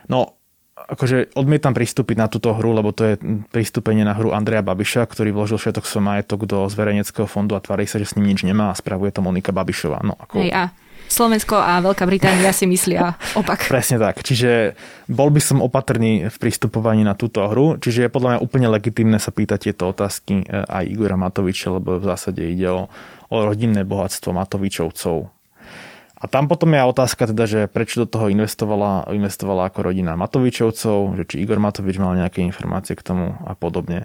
No, 0.09 0.39
akože 0.89 1.37
odmietam 1.37 1.75
pristúpiť 1.75 2.17
na 2.17 2.27
túto 2.31 2.49
hru, 2.55 2.73
lebo 2.73 2.89
to 2.89 3.03
je 3.05 3.13
pristúpenie 3.53 4.01
na 4.01 4.17
hru 4.17 4.31
Andreja 4.31 4.65
Babiša, 4.65 5.05
ktorý 5.05 5.35
vložil 5.35 5.61
všetok 5.61 5.83
svoj 5.85 6.03
majetok 6.05 6.49
do 6.49 6.65
zverejneckého 6.65 7.27
fondu 7.29 7.53
a 7.53 7.61
tvári 7.61 7.85
sa, 7.85 8.01
že 8.01 8.09
s 8.09 8.15
ním 8.17 8.33
nič 8.33 8.41
nemá 8.47 8.71
a 8.71 8.77
spravuje 8.77 9.13
to 9.13 9.21
Monika 9.21 9.53
Babišová. 9.53 10.01
No, 10.01 10.17
ako... 10.17 10.41
Hej, 10.41 10.51
a 10.55 10.63
Slovensko 11.09 11.57
a 11.57 11.81
Veľká 11.81 12.05
Británia 12.05 12.53
si 12.53 12.69
myslia 12.69 13.17
opak. 13.33 13.65
Presne 13.73 13.97
tak. 13.97 14.21
Čiže 14.21 14.77
bol 15.09 15.33
by 15.33 15.41
som 15.41 15.57
opatrný 15.57 16.29
v 16.29 16.35
pristupovaní 16.37 17.01
na 17.01 17.17
túto 17.17 17.41
hru. 17.49 17.81
Čiže 17.81 18.05
je 18.05 18.13
podľa 18.13 18.29
mňa 18.37 18.39
úplne 18.45 18.69
legitimné 18.69 19.17
sa 19.17 19.33
pýtať 19.33 19.73
tieto 19.73 19.89
otázky 19.89 20.45
eh, 20.45 20.61
aj 20.69 20.85
Igora 20.85 21.17
Matoviča, 21.17 21.73
lebo 21.73 21.97
v 21.97 22.05
zásade 22.05 22.45
ide 22.45 22.69
o 22.69 22.93
o 23.29 23.37
rodinné 23.45 23.85
bohatstvo 23.85 24.33
Matovičovcov. 24.33 25.17
A 26.19 26.27
tam 26.27 26.51
potom 26.51 26.75
je 26.75 26.83
otázka 26.83 27.31
teda, 27.31 27.45
že 27.47 27.61
prečo 27.71 28.03
do 28.03 28.07
toho 28.09 28.27
investovala, 28.27 29.07
investovala 29.15 29.71
ako 29.71 29.87
rodina 29.87 30.19
Matovičovcov, 30.19 31.15
že 31.15 31.23
či 31.23 31.35
Igor 31.47 31.63
Matovič 31.63 31.95
mal 31.95 32.19
nejaké 32.19 32.43
informácie 32.43 32.99
k 32.99 33.05
tomu 33.05 33.39
a 33.47 33.55
podobne. 33.55 34.03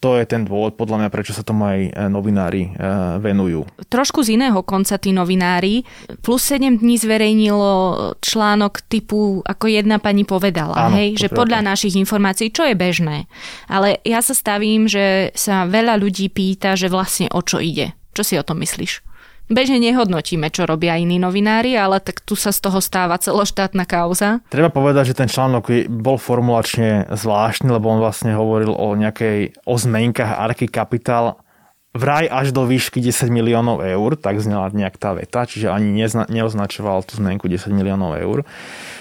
To 0.00 0.16
je 0.16 0.24
ten 0.24 0.48
dôvod, 0.48 0.80
podľa 0.80 0.96
mňa, 0.96 1.08
prečo 1.12 1.36
sa 1.36 1.44
tomu 1.44 1.68
aj 1.68 1.80
e, 1.84 1.90
novinári 2.08 2.72
e, 2.72 2.80
venujú. 3.20 3.68
Trošku 3.92 4.24
z 4.24 4.40
iného 4.40 4.56
konca 4.64 4.96
tí 4.96 5.12
novinári. 5.12 5.84
Plus 6.24 6.40
7 6.40 6.80
dní 6.80 6.96
zverejnilo 6.96 7.72
článok 8.24 8.80
typu, 8.88 9.44
ako 9.44 9.68
jedna 9.68 10.00
pani 10.00 10.24
povedala, 10.24 10.88
Áno, 10.88 10.96
hej, 10.96 11.20
že 11.20 11.28
podľa 11.28 11.76
našich 11.76 12.00
informácií, 12.00 12.48
čo 12.48 12.64
je 12.64 12.72
bežné. 12.72 13.28
Ale 13.68 14.00
ja 14.08 14.24
sa 14.24 14.32
stavím, 14.32 14.88
že 14.88 15.36
sa 15.36 15.68
veľa 15.68 16.00
ľudí 16.00 16.32
pýta, 16.32 16.80
že 16.80 16.88
vlastne 16.88 17.28
o 17.36 17.44
čo 17.44 17.60
ide. 17.60 17.92
Čo 18.14 18.22
si 18.26 18.34
o 18.36 18.46
tom 18.46 18.58
myslíš? 18.60 19.02
Bežne 19.50 19.82
nehodnotíme, 19.82 20.46
čo 20.54 20.62
robia 20.62 20.94
iní 20.94 21.18
novinári, 21.18 21.74
ale 21.74 21.98
tak 21.98 22.22
tu 22.22 22.38
sa 22.38 22.54
z 22.54 22.62
toho 22.62 22.78
stáva 22.78 23.18
celoštátna 23.18 23.82
kauza. 23.82 24.38
Treba 24.46 24.70
povedať, 24.70 25.10
že 25.10 25.18
ten 25.18 25.26
článok 25.26 25.90
bol 25.90 26.22
formulačne 26.22 27.10
zvláštny, 27.10 27.66
lebo 27.66 27.90
on 27.90 27.98
vlastne 27.98 28.30
hovoril 28.30 28.70
o 28.70 28.94
nejakej 28.94 29.58
o 29.66 29.74
zmenkách 29.74 30.38
Arky 30.38 30.70
Capital 30.70 31.42
vraj 31.90 32.30
až 32.30 32.54
do 32.54 32.62
výšky 32.70 33.02
10 33.02 33.34
miliónov 33.34 33.82
eur, 33.82 34.14
tak 34.14 34.38
znala 34.38 34.70
nejak 34.70 34.94
tá 34.94 35.10
veta, 35.10 35.42
čiže 35.42 35.74
ani 35.74 35.90
nezna, 35.90 36.22
neoznačoval 36.30 37.02
tú 37.02 37.18
zmenku 37.18 37.50
10 37.50 37.66
miliónov 37.74 38.14
eur. 38.14 38.46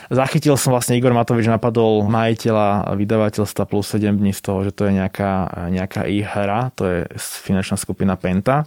Zachytil 0.10 0.58
som 0.58 0.74
vlastne, 0.74 0.98
Igor 0.98 1.14
Matovič 1.14 1.46
napadol 1.46 2.02
majiteľa 2.10 2.98
vydavateľstva 2.98 3.70
plus 3.70 3.94
7 3.94 4.18
dní 4.18 4.34
z 4.34 4.42
toho, 4.42 4.66
že 4.66 4.74
to 4.74 4.90
je 4.90 4.98
nejaká, 4.98 5.70
nejaká 5.70 6.10
ich 6.10 6.26
hra, 6.26 6.74
to 6.74 6.90
je 6.90 7.00
finančná 7.46 7.78
skupina 7.78 8.18
Penta. 8.18 8.66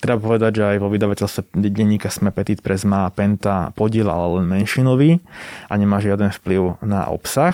Treba 0.00 0.16
povedať, 0.16 0.64
že 0.64 0.64
aj 0.64 0.78
vo 0.80 0.88
vydavateľstve 0.88 1.52
denníka 1.60 2.08
Sme 2.08 2.32
Petit 2.32 2.64
Press 2.64 2.88
má 2.88 3.04
Penta 3.12 3.68
podiel, 3.76 4.08
ale 4.08 4.40
len 4.40 4.48
menšinový 4.48 5.20
a 5.68 5.76
nemá 5.76 6.00
žiaden 6.00 6.32
vplyv 6.32 6.80
na 6.80 7.04
obsah. 7.12 7.52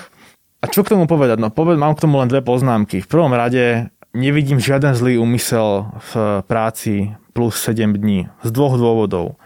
A 0.65 0.71
čo 0.73 0.81
k 0.81 0.97
tomu 0.97 1.05
povedať? 1.05 1.37
No 1.37 1.53
poved, 1.53 1.77
mám 1.77 1.93
k 1.93 2.09
tomu 2.09 2.17
len 2.17 2.31
dve 2.33 2.41
poznámky. 2.41 3.05
V 3.05 3.11
prvom 3.11 3.29
rade 3.37 3.93
nevidím 4.15 4.63
žiaden 4.63 4.95
zlý 4.95 5.19
úmysel 5.19 5.91
v 5.99 6.13
práci 6.47 7.13
plus 7.35 7.59
7 7.59 7.99
dní. 7.99 8.31
Z 8.47 8.51
dvoch 8.55 8.79
dôvodov. 8.79 9.37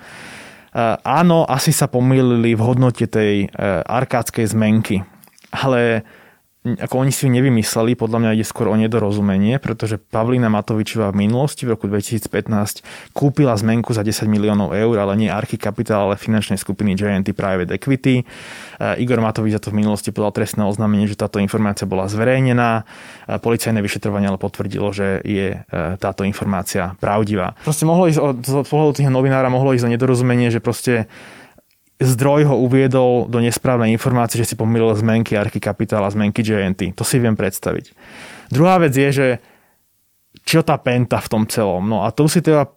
Áno, 1.02 1.48
asi 1.48 1.72
sa 1.72 1.88
pomýlili 1.88 2.52
v 2.54 2.62
hodnote 2.62 3.08
tej 3.08 3.48
e, 3.48 3.66
arkádskej 3.82 4.46
zmenky, 4.52 5.00
ale 5.50 6.04
ako 6.76 7.00
oni 7.00 7.12
si 7.14 7.24
ju 7.24 7.30
nevymysleli, 7.32 7.96
podľa 7.96 8.18
mňa 8.20 8.30
ide 8.36 8.44
skôr 8.44 8.68
o 8.68 8.76
nedorozumenie, 8.76 9.56
pretože 9.56 9.96
Pavlína 9.96 10.52
Matovičová 10.52 11.14
v 11.16 11.24
minulosti, 11.24 11.64
v 11.64 11.72
roku 11.78 11.88
2015, 11.88 12.84
kúpila 13.16 13.56
zmenku 13.56 13.96
za 13.96 14.04
10 14.04 14.28
miliónov 14.28 14.76
eur, 14.76 15.00
ale 15.00 15.16
nie 15.16 15.32
Archy 15.32 15.56
Capital, 15.56 16.12
ale 16.12 16.20
finančnej 16.20 16.60
skupiny 16.60 16.92
JNT 16.98 17.32
Private 17.32 17.72
Equity. 17.72 18.20
Eh, 18.20 19.02
Igor 19.02 19.24
Matovič 19.24 19.56
za 19.56 19.62
to 19.64 19.72
v 19.72 19.80
minulosti 19.80 20.12
podal 20.12 20.36
trestné 20.36 20.66
oznámenie, 20.68 21.08
že 21.08 21.16
táto 21.16 21.40
informácia 21.40 21.88
bola 21.88 22.10
zverejnená. 22.10 22.84
Eh, 22.84 23.40
policajné 23.40 23.80
vyšetrovanie 23.80 24.28
ale 24.28 24.36
potvrdilo, 24.36 24.92
že 24.92 25.24
je 25.24 25.62
eh, 25.62 25.96
táto 25.96 26.26
informácia 26.26 26.92
pravdivá. 27.00 27.56
Proste 27.64 27.88
mohlo 27.88 28.10
ísť, 28.10 28.20
z 28.44 28.68
pohľadu 28.68 29.00
tých 29.00 29.08
novinára 29.08 29.48
mohlo 29.48 29.72
ísť 29.72 29.86
o 29.86 29.92
nedorozumenie, 29.94 30.52
že 30.52 30.60
proste 30.60 31.06
zdroj 31.98 32.46
ho 32.46 32.56
uviedol 32.62 33.26
do 33.26 33.42
nesprávnej 33.42 33.90
informácie, 33.90 34.38
že 34.38 34.54
si 34.54 34.56
pomýlil 34.56 34.94
zmenky 34.94 35.34
Archy 35.34 35.58
Capital 35.58 36.06
a 36.06 36.14
zmenky 36.14 36.46
JNT. 36.46 36.94
To 36.94 37.02
si 37.02 37.18
viem 37.18 37.34
predstaviť. 37.34 37.92
Druhá 38.54 38.78
vec 38.78 38.94
je, 38.94 39.10
že 39.10 39.28
čo 40.46 40.62
tá 40.62 40.78
penta 40.78 41.18
v 41.18 41.28
tom 41.28 41.44
celom. 41.50 41.84
No 41.84 42.06
a 42.06 42.14
to 42.14 42.30
si 42.30 42.40
treba 42.40 42.70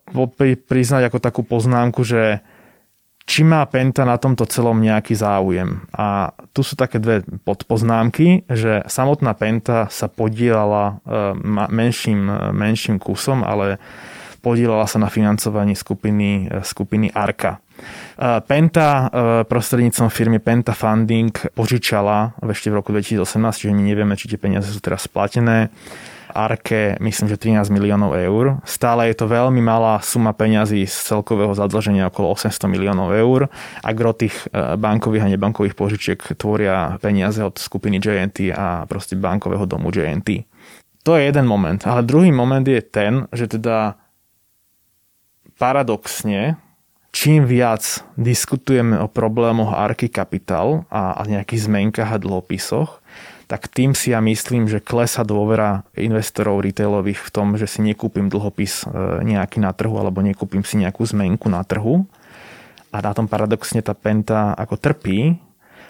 priznať 0.67 1.07
ako 1.07 1.17
takú 1.21 1.41
poznámku, 1.45 2.01
že 2.01 2.41
či 3.29 3.45
má 3.45 3.63
Penta 3.69 4.01
na 4.03 4.17
tomto 4.17 4.49
celom 4.49 4.81
nejaký 4.81 5.13
záujem. 5.13 5.85
A 5.93 6.33
tu 6.51 6.65
sú 6.65 6.73
také 6.73 6.97
dve 6.97 7.21
podpoznámky, 7.45 8.49
že 8.49 8.81
samotná 8.89 9.37
Penta 9.37 9.87
sa 9.93 10.09
podielala 10.09 10.99
menším, 11.69 12.27
menším 12.51 12.97
kusom, 12.97 13.45
ale 13.45 13.77
podielala 14.41 14.89
sa 14.89 14.97
na 14.97 15.07
financovaní 15.07 15.77
skupiny, 15.77 16.49
skupiny 16.65 17.13
Arka. 17.13 17.60
Penta 18.45 19.09
prostredníctvom 19.49 20.09
firmy 20.13 20.37
Penta 20.37 20.77
Funding 20.77 21.33
požičala 21.57 22.37
ešte 22.45 22.69
v 22.69 22.77
roku 22.77 22.93
2018, 22.93 23.25
čiže 23.65 23.73
my 23.73 23.83
nevieme, 23.83 24.13
či 24.13 24.29
tie 24.29 24.37
peniaze 24.37 24.69
sú 24.69 24.77
teraz 24.77 25.09
splatené 25.09 25.73
Arke, 26.33 26.95
myslím, 26.99 27.27
že 27.29 27.37
13 27.37 27.67
miliónov 27.69 28.15
eur. 28.15 28.63
Stále 28.63 29.11
je 29.11 29.15
to 29.19 29.27
veľmi 29.27 29.59
malá 29.59 29.99
suma 30.01 30.31
peňazí 30.31 30.87
z 30.87 30.95
celkového 30.95 31.51
zadlženia 31.51 32.07
okolo 32.07 32.33
800 32.33 32.71
miliónov 32.71 33.11
eur 33.11 33.51
a 33.83 33.89
gro 33.91 34.15
tých 34.15 34.33
e, 34.49 34.75
bankových 34.79 35.27
a 35.27 35.31
nebankových 35.31 35.75
požičiek 35.75 36.19
tvoria 36.39 36.97
peniaze 37.03 37.43
od 37.43 37.59
skupiny 37.59 37.99
JNT 37.99 38.55
a 38.55 38.87
proste 38.87 39.19
bankového 39.19 39.67
domu 39.67 39.91
JNT. 39.91 40.47
To 41.03 41.17
je 41.19 41.27
jeden 41.27 41.45
moment. 41.45 41.81
Ale 41.83 42.07
druhý 42.07 42.31
moment 42.31 42.63
je 42.63 42.81
ten, 42.81 43.27
že 43.35 43.51
teda 43.59 43.99
paradoxne, 45.59 46.57
čím 47.11 47.43
viac 47.43 48.03
diskutujeme 48.15 48.97
o 48.99 49.11
problémoch 49.11 49.75
Arky 49.75 50.07
Capital 50.07 50.87
a, 50.87 51.19
a 51.19 51.21
nejakých 51.27 51.67
zmenkách 51.67 52.09
a 52.15 52.19
dlhopisoch, 52.19 53.03
tak 53.51 53.67
tým 53.67 53.91
si 53.91 54.15
ja 54.15 54.23
myslím, 54.23 54.71
že 54.71 54.79
klesa 54.79 55.27
dôvera 55.27 55.83
investorov 55.99 56.63
retailových 56.63 57.19
v 57.19 57.29
tom, 57.35 57.47
že 57.59 57.67
si 57.67 57.83
nekúpim 57.83 58.31
dlhopis 58.31 58.87
e, 58.87 59.27
nejaký 59.27 59.59
na 59.59 59.75
trhu 59.75 59.91
alebo 59.99 60.23
nekúpim 60.23 60.63
si 60.63 60.79
nejakú 60.79 61.03
zmenku 61.03 61.51
na 61.51 61.59
trhu. 61.67 62.07
A 62.95 63.03
na 63.03 63.11
tom 63.11 63.27
paradoxne 63.27 63.83
tá 63.83 63.91
penta 63.91 64.55
ako 64.55 64.79
trpí, 64.79 65.35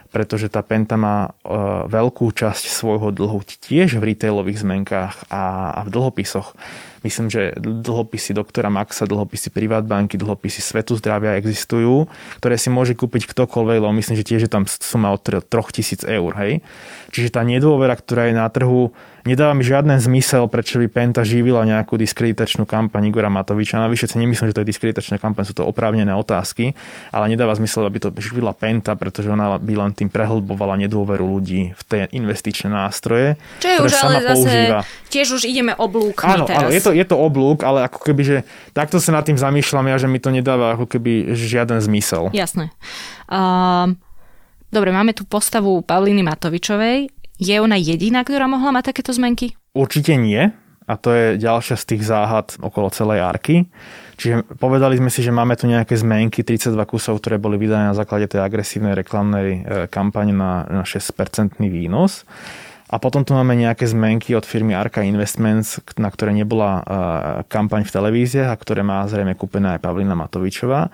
pretože 0.09 0.49
tá 0.49 0.65
penta 0.65 0.97
má 0.97 1.37
e, 1.45 1.55
veľkú 1.85 2.33
časť 2.33 2.65
svojho 2.65 3.13
dlhu 3.13 3.45
tiež 3.45 4.01
v 4.01 4.09
retailových 4.09 4.65
zmenkách 4.65 5.29
a, 5.29 5.69
a 5.77 5.79
v 5.85 5.89
dlhopisoch. 5.93 6.57
Myslím, 7.01 7.33
že 7.33 7.57
dlhopisy 7.57 8.37
doktora 8.37 8.69
Maxa, 8.69 9.09
dlhopisy 9.09 9.49
Privátbanky, 9.49 10.21
dlhopisy 10.21 10.61
Svetu 10.61 10.93
zdravia 11.01 11.33
existujú, 11.41 12.05
ktoré 12.37 12.61
si 12.61 12.69
môže 12.69 12.93
kúpiť 12.93 13.25
ktokoľvek, 13.25 13.77
lebo 13.81 13.93
myslím, 13.97 14.21
že 14.21 14.27
tiež 14.27 14.45
je 14.45 14.51
tam 14.51 14.69
suma 14.69 15.09
od 15.09 15.25
3000 15.25 16.05
eur. 16.05 16.31
Hej? 16.37 16.61
Čiže 17.09 17.33
tá 17.33 17.41
nedôvera, 17.41 17.97
ktorá 17.97 18.29
je 18.29 18.37
na 18.37 18.45
trhu, 18.53 18.93
nedáva 19.25 19.57
mi 19.57 19.65
žiaden 19.65 19.97
zmysel, 19.97 20.45
prečo 20.45 20.77
by 20.77 20.87
Penta 20.93 21.21
živila 21.25 21.65
nejakú 21.65 21.97
diskreditačnú 21.97 22.69
kampaň 22.69 23.09
Igora 23.09 23.33
Matoviča. 23.33 23.81
Navyše 23.81 24.13
si 24.13 24.21
nemyslím, 24.21 24.53
že 24.53 24.55
to 24.55 24.61
je 24.61 24.69
diskreditačná 24.69 25.17
kampaň, 25.17 25.49
sú 25.49 25.57
to 25.57 25.65
oprávnené 25.65 26.13
otázky, 26.13 26.77
ale 27.09 27.33
nedáva 27.33 27.57
zmysel, 27.57 27.89
aby 27.89 27.97
to 27.97 28.09
živila 28.21 28.53
Penta, 28.53 28.93
pretože 28.93 29.29
ona 29.29 29.57
by 29.57 29.73
len 29.73 29.91
tým 29.97 30.09
prehlbovala 30.09 30.77
nedôveru 30.85 31.25
ľudí 31.25 31.73
v 31.73 31.81
tie 31.89 32.01
investičné 32.13 32.69
nástroje, 32.69 33.41
Čo 33.57 33.67
je 33.67 33.77
ktoré 33.81 33.89
už 33.89 33.93
sama 33.93 34.17
ale 34.17 34.21
zase, 34.21 34.33
používa. 34.37 34.79
Tiež 35.11 35.27
už 35.35 35.43
ideme 35.43 35.75
oblúkmi 35.75 36.23
Áno, 36.23 36.47
teraz. 36.47 36.65
áno, 36.65 36.69
je 36.71 36.79
to, 36.79 36.95
je 36.95 37.03
to 37.03 37.19
oblúk, 37.19 37.67
ale 37.67 37.83
ako 37.91 37.99
keby, 37.99 38.21
že 38.23 38.37
takto 38.71 39.03
sa 39.03 39.11
nad 39.11 39.27
tým 39.27 39.35
zamýšľam 39.35 39.91
ja, 39.91 39.99
že 39.99 40.07
mi 40.07 40.23
to 40.23 40.31
nedáva 40.31 40.79
ako 40.79 40.87
keby 40.87 41.35
žiaden 41.35 41.83
zmysel. 41.83 42.31
Jasné. 42.31 42.71
Uh, 43.27 43.91
dobre, 44.71 44.95
máme 44.95 45.11
tu 45.11 45.27
postavu 45.27 45.83
Pavliny 45.83 46.23
Matovičovej. 46.23 47.11
Je 47.35 47.55
ona 47.59 47.75
jediná, 47.75 48.23
ktorá 48.23 48.47
mohla 48.47 48.71
mať 48.71 48.95
takéto 48.95 49.11
zmenky? 49.11 49.51
Určite 49.75 50.15
nie. 50.15 50.55
A 50.89 50.99
to 50.99 51.13
je 51.13 51.39
ďalšia 51.39 51.77
z 51.77 51.85
tých 51.87 52.03
záhad 52.03 52.57
okolo 52.59 52.91
celej 52.91 53.23
arky. 53.23 53.55
Čiže 54.19 54.59
povedali 54.59 54.99
sme 54.99 55.07
si, 55.07 55.23
že 55.23 55.31
máme 55.31 55.55
tu 55.55 55.65
nejaké 55.65 55.95
zmenky, 55.95 56.43
32 56.43 56.77
kusov, 56.85 57.23
ktoré 57.23 57.39
boli 57.39 57.55
vydané 57.55 57.89
na 57.89 57.97
základe 57.97 58.27
tej 58.27 58.43
agresívnej 58.43 58.93
reklamnej 58.93 59.47
e, 59.49 59.59
kampane 59.87 60.35
na, 60.35 60.67
na 60.67 60.83
6% 60.83 61.57
výnos. 61.57 62.27
A 62.91 62.99
potom 62.99 63.23
tu 63.23 63.31
máme 63.31 63.55
nejaké 63.55 63.87
zmenky 63.87 64.35
od 64.35 64.43
firmy 64.43 64.75
Arka 64.75 64.99
Investments, 64.99 65.79
na 65.95 66.11
ktoré 66.11 66.35
nebola 66.35 66.83
kampaň 67.47 67.87
v 67.87 67.93
televízii 67.95 68.43
a 68.43 68.51
ktoré 68.51 68.83
má 68.83 69.07
zrejme 69.07 69.31
kúpená 69.39 69.79
aj 69.79 69.83
Pavlina 69.87 70.11
Matovičová. 70.11 70.91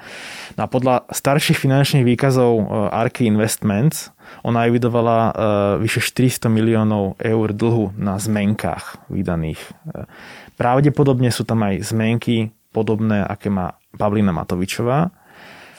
No 0.53 0.61
a 0.61 0.67
podľa 0.69 1.09
starších 1.09 1.57
finančných 1.57 2.05
výkazov 2.05 2.69
Arky 2.93 3.25
Investments 3.25 4.13
ona 4.45 4.69
evidovala 4.69 5.33
vyše 5.81 6.05
400 6.05 6.53
miliónov 6.53 7.17
eur 7.17 7.49
dlhu 7.49 7.97
na 7.97 8.21
zmenkách 8.21 9.09
vydaných. 9.09 9.59
Pravdepodobne 10.53 11.33
sú 11.33 11.49
tam 11.49 11.65
aj 11.65 11.81
zmenky 11.81 12.53
podobné, 12.77 13.25
aké 13.25 13.49
má 13.49 13.73
Pavlina 13.97 14.29
Matovičová. 14.29 15.09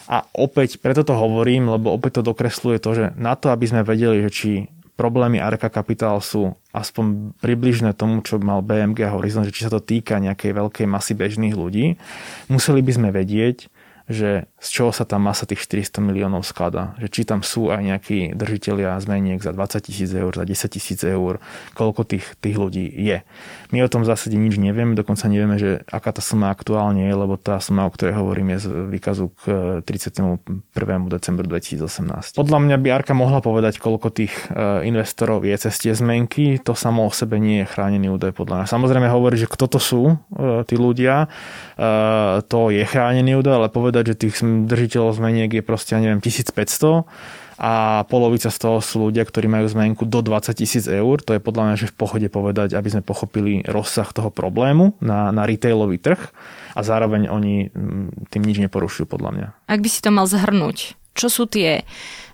A 0.09 0.25
opäť, 0.33 0.81
preto 0.81 1.05
to 1.05 1.13
hovorím, 1.13 1.69
lebo 1.69 1.93
opäť 1.93 2.19
to 2.19 2.33
dokresluje 2.33 2.81
to, 2.81 2.91
že 2.97 3.05
na 3.21 3.37
to, 3.37 3.53
aby 3.53 3.69
sme 3.69 3.85
vedeli, 3.85 4.25
že 4.25 4.31
či 4.33 4.51
problémy 4.99 5.39
Arka 5.39 5.71
Capital 5.71 6.19
sú 6.19 6.59
aspoň 6.75 7.31
približné 7.39 7.95
tomu, 7.95 8.19
čo 8.27 8.43
mal 8.43 8.67
BMG 8.67 9.07
a 9.07 9.15
Horizon, 9.15 9.47
že 9.47 9.55
či 9.55 9.63
sa 9.63 9.71
to 9.71 9.79
týka 9.79 10.19
nejakej 10.19 10.51
veľkej 10.59 10.87
masy 10.91 11.15
bežných 11.15 11.55
ľudí, 11.55 11.95
museli 12.51 12.83
by 12.83 12.93
sme 12.99 13.09
vedieť, 13.15 13.71
že 14.09 14.49
z 14.59 14.69
čoho 14.73 14.91
sa 14.91 15.05
tá 15.05 15.21
masa 15.21 15.45
tých 15.45 15.63
400 15.63 16.01
miliónov 16.01 16.43
skladá. 16.43 16.97
Že 16.99 17.09
či 17.13 17.23
tam 17.29 17.41
sú 17.45 17.69
aj 17.69 17.81
nejakí 17.85 18.19
držiteľia 18.35 18.97
zmeniek 18.99 19.39
za 19.39 19.53
20 19.53 19.85
tisíc 19.85 20.11
eur, 20.11 20.33
za 20.33 20.49
10 20.49 20.75
tisíc 20.75 21.01
eur, 21.05 21.39
koľko 21.77 22.09
tých, 22.09 22.25
tých 22.41 22.57
ľudí 22.57 22.89
je. 22.89 23.23
My 23.69 23.85
o 23.85 23.93
tom 23.93 24.03
v 24.03 24.11
zásade 24.11 24.35
nič 24.35 24.57
nevieme, 24.57 24.97
dokonca 24.97 25.29
nevieme, 25.29 25.61
že 25.61 25.85
aká 25.93 26.17
tá 26.17 26.25
suma 26.25 26.49
aktuálne 26.49 27.05
je, 27.05 27.15
lebo 27.15 27.37
tá 27.37 27.61
suma, 27.61 27.85
o 27.85 27.93
ktorej 27.93 28.17
hovorím, 28.17 28.57
je 28.57 28.59
z 28.65 28.67
výkazu 28.89 29.31
k 29.37 29.43
31. 29.85 30.41
decembru 31.13 31.45
2018. 31.45 32.33
Podľa 32.33 32.59
mňa 32.65 32.77
by 32.81 32.89
Arka 32.89 33.13
mohla 33.13 33.45
povedať, 33.45 33.77
koľko 33.77 34.09
tých 34.09 34.33
e, 34.49 34.89
investorov 34.89 35.45
je 35.45 35.55
cez 35.69 35.75
tie 35.77 35.93
zmenky, 35.93 36.57
to 36.65 36.73
samo 36.73 37.07
o 37.07 37.13
sebe 37.13 37.37
nie 37.37 37.63
je 37.63 37.71
chránený 37.71 38.09
údaj 38.17 38.33
podľa 38.33 38.65
mňa. 38.65 38.73
Samozrejme 38.73 39.09
hovorí, 39.13 39.37
že 39.37 39.47
kto 39.47 39.69
to 39.69 39.79
sú 39.79 40.03
e, 40.11 40.65
tí 40.65 40.81
ľudia, 40.81 41.29
e, 41.77 42.41
to 42.49 42.73
je 42.73 42.83
chránený 42.89 43.37
údaj, 43.39 43.55
ale 43.55 43.69
povedať 43.69 43.98
povedať, 43.99 44.15
že 44.15 44.23
tých 44.31 44.39
držiteľov 44.71 45.19
zmeniek 45.19 45.51
je 45.51 45.63
proste, 45.67 45.99
ja 45.99 45.99
neviem, 45.99 46.23
1500 46.23 47.03
a 47.59 48.07
polovica 48.07 48.55
z 48.55 48.59
toho 48.63 48.79
sú 48.79 49.11
ľudia, 49.11 49.27
ktorí 49.27 49.51
majú 49.51 49.67
zmenku 49.67 50.07
do 50.07 50.23
20 50.23 50.55
tisíc 50.55 50.87
eur. 50.87 51.19
To 51.27 51.35
je 51.35 51.43
podľa 51.43 51.63
mňa, 51.67 51.75
že 51.75 51.91
v 51.91 51.99
pohode 51.99 52.29
povedať, 52.31 52.79
aby 52.79 52.87
sme 52.87 53.03
pochopili 53.03 53.67
rozsah 53.67 54.07
toho 54.15 54.31
problému 54.31 54.95
na, 55.03 55.35
na 55.35 55.43
retailový 55.43 55.99
trh 55.99 56.23
a 56.79 56.81
zároveň 56.87 57.27
oni 57.27 57.75
mm, 57.75 58.31
tým 58.31 58.43
nič 58.47 58.63
neporušujú 58.63 59.11
podľa 59.11 59.31
mňa. 59.35 59.49
Ak 59.67 59.83
by 59.83 59.89
si 59.91 59.99
to 59.99 60.15
mal 60.15 60.31
zhrnúť, 60.31 60.95
čo 61.19 61.27
sú 61.27 61.51
tie 61.51 61.83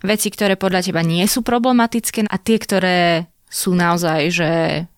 veci, 0.04 0.28
ktoré 0.28 0.60
podľa 0.60 0.92
teba 0.92 1.00
nie 1.00 1.24
sú 1.24 1.40
problematické 1.40 2.28
a 2.28 2.36
tie, 2.36 2.60
ktoré 2.60 3.24
sú 3.48 3.72
naozaj, 3.72 4.20
že 4.28 4.50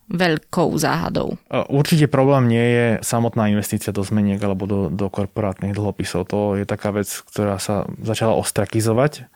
veľkou 0.07 0.71
záhadou. 0.79 1.35
Určite 1.51 2.07
problém 2.07 2.47
nie 2.47 2.67
je 2.67 2.87
samotná 3.03 3.51
investícia 3.51 3.91
do 3.91 4.07
zmeniek 4.07 4.39
alebo 4.39 4.65
do, 4.71 4.81
do 4.87 5.11
korporátnych 5.11 5.75
dlhopisov. 5.75 6.31
To 6.31 6.55
je 6.55 6.63
taká 6.63 6.95
vec, 6.95 7.11
ktorá 7.27 7.59
sa 7.59 7.91
začala 8.03 8.39
ostrakizovať 8.39 9.27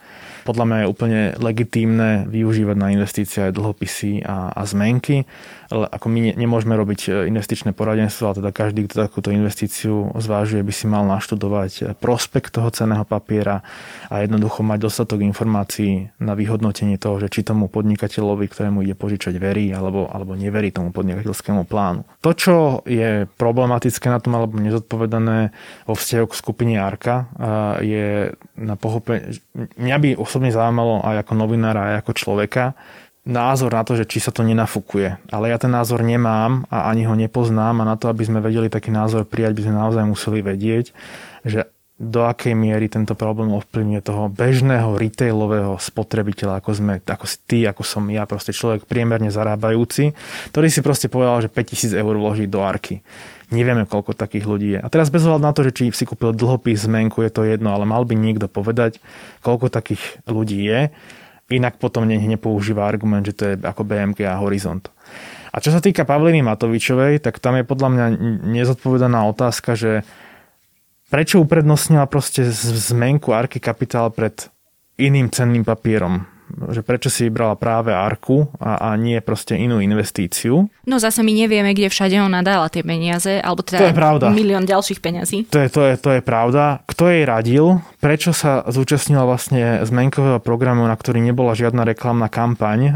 podľa 0.44 0.64
mňa 0.66 0.78
je 0.82 0.90
úplne 0.90 1.20
legitímne 1.36 2.10
využívať 2.28 2.76
na 2.76 2.88
investície 2.92 3.40
aj 3.48 3.56
dlhopisy 3.56 4.24
a, 4.24 4.52
a 4.52 4.62
zmenky. 4.64 5.28
Ako 5.70 6.10
my 6.10 6.18
ne, 6.18 6.32
nemôžeme 6.34 6.74
robiť 6.74 7.00
e, 7.06 7.08
investičné 7.30 7.70
poradenstvo, 7.70 8.26
ale 8.26 8.38
teda 8.42 8.50
každý, 8.50 8.90
kto 8.90 9.06
takúto 9.06 9.30
investíciu 9.30 10.10
zvážuje, 10.18 10.66
by 10.66 10.72
si 10.74 10.90
mal 10.90 11.06
naštudovať 11.06 11.72
e, 11.78 11.82
prospekt 11.94 12.58
toho 12.58 12.74
ceného 12.74 13.06
papiera 13.06 13.62
a 14.10 14.18
jednoducho 14.26 14.66
mať 14.66 14.78
dostatok 14.82 15.22
informácií 15.22 16.10
na 16.18 16.34
vyhodnotenie 16.34 16.98
toho, 16.98 17.22
že 17.22 17.30
či 17.30 17.46
tomu 17.46 17.70
podnikateľovi, 17.70 18.50
ktorému 18.50 18.82
ide 18.82 18.98
požičať, 18.98 19.38
verí 19.38 19.70
alebo, 19.70 20.10
alebo 20.10 20.34
neverí 20.34 20.74
tomu 20.74 20.90
podnikateľskému 20.90 21.62
plánu. 21.70 22.02
To, 22.26 22.30
čo 22.34 22.82
je 22.82 23.30
problematické 23.38 24.10
na 24.10 24.18
tom 24.18 24.34
alebo 24.34 24.58
nezodpovedané 24.58 25.54
vo 25.86 25.94
vzťahu 25.94 26.26
k 26.26 26.34
skupine 26.34 26.74
Arka, 26.82 27.30
je 27.78 28.34
na 28.58 28.74
pochopenie, 28.74 29.38
mňa 29.78 29.96
by 30.02 30.08
osobne 30.18 30.50
zaujímalo 30.50 31.06
aj 31.06 31.22
ako 31.22 31.32
novinára, 31.38 31.94
aj 31.94 31.96
ako 32.04 32.12
človeka, 32.18 32.64
názor 33.30 33.70
na 33.72 33.86
to, 33.86 33.94
že 33.94 34.04
či 34.04 34.18
sa 34.18 34.34
to 34.34 34.42
nenafukuje. 34.42 35.16
Ale 35.30 35.48
ja 35.48 35.56
ten 35.56 35.70
názor 35.70 36.02
nemám 36.02 36.66
a 36.68 36.90
ani 36.90 37.06
ho 37.06 37.14
nepoznám 37.14 37.80
a 37.80 37.88
na 37.88 37.96
to, 37.96 38.10
aby 38.10 38.26
sme 38.26 38.42
vedeli 38.42 38.66
taký 38.66 38.90
názor 38.90 39.24
prijať, 39.24 39.56
by 39.56 39.62
sme 39.64 39.74
naozaj 39.78 40.04
museli 40.04 40.42
vedieť, 40.42 40.92
že 41.46 41.70
do 42.00 42.24
akej 42.24 42.56
miery 42.56 42.88
tento 42.88 43.12
problém 43.12 43.52
ovplyvňuje 43.52 44.00
toho 44.00 44.32
bežného 44.32 44.96
retailového 44.96 45.76
spotrebiteľa, 45.76 46.64
ako 46.64 46.70
sme, 46.72 46.94
ako 47.04 47.26
si 47.28 47.36
ty, 47.44 47.58
ako 47.68 47.84
som 47.84 48.08
ja, 48.08 48.24
proste 48.24 48.56
človek 48.56 48.88
priemerne 48.88 49.28
zarábajúci, 49.28 50.16
ktorý 50.48 50.72
si 50.72 50.80
proste 50.80 51.12
povedal, 51.12 51.44
že 51.44 51.52
5000 51.52 52.00
eur 52.00 52.14
vloží 52.16 52.48
do 52.48 52.64
arky. 52.64 53.04
Nevieme, 53.52 53.84
koľko 53.84 54.16
takých 54.16 54.48
ľudí 54.48 54.68
je. 54.72 54.80
A 54.80 54.88
teraz 54.88 55.12
bez 55.12 55.28
ohľadu 55.28 55.44
na 55.44 55.52
to, 55.52 55.60
že 55.60 55.76
či 55.76 55.92
si 55.92 56.08
kúpil 56.08 56.32
dlhopis, 56.32 56.88
zmenku, 56.88 57.20
je 57.20 57.28
to 57.28 57.44
jedno, 57.44 57.76
ale 57.76 57.84
mal 57.84 58.08
by 58.08 58.16
niekto 58.16 58.48
povedať, 58.48 58.96
koľko 59.44 59.68
takých 59.68 60.24
ľudí 60.24 60.56
je. 60.56 60.88
Inak 61.50 61.82
potom 61.82 62.06
nech 62.06 62.22
nepoužíva 62.22 62.86
argument, 62.86 63.26
že 63.26 63.34
to 63.34 63.42
je 63.50 63.54
ako 63.58 63.82
BMG 63.82 64.22
a 64.22 64.38
Horizont. 64.38 64.86
A 65.50 65.58
čo 65.58 65.74
sa 65.74 65.82
týka 65.82 66.06
Pavliny 66.06 66.46
Matovičovej, 66.46 67.18
tak 67.18 67.42
tam 67.42 67.58
je 67.58 67.66
podľa 67.66 67.88
mňa 67.90 68.06
nezodpovedaná 68.54 69.26
otázka, 69.26 69.74
že 69.74 70.06
prečo 71.10 71.42
uprednostnila 71.42 72.06
proste 72.06 72.46
zmenku 72.54 73.34
Arky 73.34 73.58
Capital 73.58 74.14
pred 74.14 74.46
iným 74.94 75.26
cenným 75.26 75.66
papierom? 75.66 76.29
Že 76.70 76.80
prečo 76.82 77.08
si 77.08 77.26
vybrala 77.28 77.54
práve 77.56 77.94
Arku 77.94 78.50
a, 78.58 78.92
a 78.92 78.98
nie 78.98 79.18
proste 79.22 79.56
inú 79.56 79.78
investíciu. 79.80 80.68
No 80.84 80.96
zase 80.98 81.22
my 81.22 81.32
nevieme, 81.32 81.72
kde 81.72 81.88
všade 81.88 82.16
ona 82.18 82.42
dala 82.42 82.66
tie 82.68 82.82
peniaze, 82.82 83.38
alebo 83.40 83.62
teda 83.62 83.78
to 83.80 83.88
je 83.90 83.96
pravda. 83.96 84.26
milión 84.34 84.66
ďalších 84.66 84.98
peňazí. 84.98 85.46
To 85.52 85.58
je, 85.62 85.68
to, 85.70 85.80
je, 85.86 85.94
to 85.96 86.10
je 86.18 86.20
pravda. 86.20 86.82
Kto 86.86 87.08
jej 87.08 87.24
radil? 87.24 87.80
Prečo 88.00 88.32
sa 88.32 88.64
zúčastnila 88.66 89.28
vlastne 89.28 89.84
zmenkového 89.84 90.40
programu, 90.40 90.88
na 90.88 90.96
ktorý 90.96 91.20
nebola 91.20 91.52
žiadna 91.54 91.84
reklamná 91.84 92.26
kampaň? 92.32 92.80
E, 92.80 92.92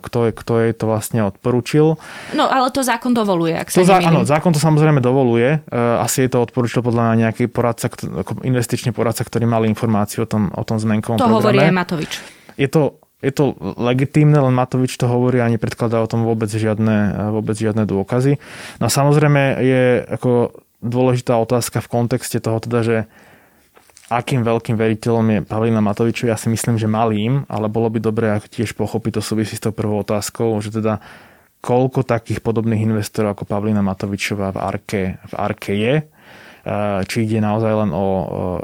kto, 0.00 0.18
je, 0.28 0.30
kto 0.36 0.52
jej 0.64 0.72
to 0.76 0.84
vlastne 0.88 1.20
odporučil? 1.24 1.96
No 2.36 2.44
ale 2.46 2.68
to 2.70 2.84
zákon 2.84 3.16
dovoluje, 3.16 3.56
ak 3.56 3.72
sa 3.72 3.82
to 3.82 3.92
Áno, 4.04 4.26
zákon 4.28 4.52
to 4.52 4.60
samozrejme 4.60 5.00
dovoluje. 5.00 5.64
E, 5.64 5.78
asi 6.00 6.28
je 6.28 6.30
to 6.30 6.44
odporučil 6.44 6.84
podľa 6.84 7.12
mňa 7.12 7.14
nejaký 7.28 7.44
poradca, 7.48 7.88
investičný 8.44 8.92
poradca, 8.92 9.24
ktorý 9.24 9.48
mal 9.48 9.64
informáciu 9.64 10.24
o 10.24 10.28
tom, 10.28 10.52
o 10.52 10.62
tom 10.62 10.76
zmenkovom 10.76 11.16
to 11.16 11.24
programe. 11.24 11.40
To 11.40 11.48
hovorí 11.48 11.72
Matovič 11.72 12.43
je 12.54 12.68
to, 12.70 13.02
je 13.24 13.32
to 13.32 13.56
legitímne, 13.80 14.36
len 14.36 14.54
Matovič 14.54 14.94
to 14.94 15.08
hovorí 15.08 15.40
a 15.40 15.50
nepredkladá 15.50 16.02
o 16.02 16.10
tom 16.10 16.26
vôbec 16.28 16.50
žiadne, 16.50 17.30
vôbec 17.34 17.56
žiadne 17.56 17.88
dôkazy. 17.88 18.38
No 18.78 18.86
a 18.86 18.90
samozrejme 18.90 19.42
je 19.64 19.82
ako 20.06 20.54
dôležitá 20.84 21.34
otázka 21.40 21.80
v 21.80 21.90
kontexte 21.90 22.38
toho 22.38 22.60
teda, 22.60 22.80
že 22.84 22.96
akým 24.12 24.44
veľkým 24.44 24.76
veriteľom 24.76 25.26
je 25.32 25.40
Pavlina 25.48 25.80
Matovičová, 25.80 26.36
ja 26.36 26.38
si 26.38 26.52
myslím, 26.52 26.76
že 26.76 26.84
malým, 26.84 27.48
ale 27.48 27.72
bolo 27.72 27.88
by 27.88 27.98
dobré 28.04 28.36
ak 28.36 28.52
tiež 28.52 28.76
pochopiť 28.76 29.18
to 29.18 29.22
súvisí 29.24 29.56
s 29.56 29.64
tou 29.64 29.72
prvou 29.72 30.04
otázkou, 30.04 30.52
že 30.60 30.68
teda 30.68 31.00
koľko 31.64 32.04
takých 32.04 32.44
podobných 32.44 32.84
investorov 32.84 33.32
ako 33.32 33.48
Pavlina 33.48 33.80
Matovičová 33.80 34.52
v 34.52 34.58
Arke, 34.60 35.02
v 35.24 35.34
Arke 35.40 35.72
je 35.72 35.94
Eh, 36.04 36.13
či 37.04 37.28
ide 37.28 37.44
naozaj 37.44 37.72
len 37.76 37.90
o 37.92 38.06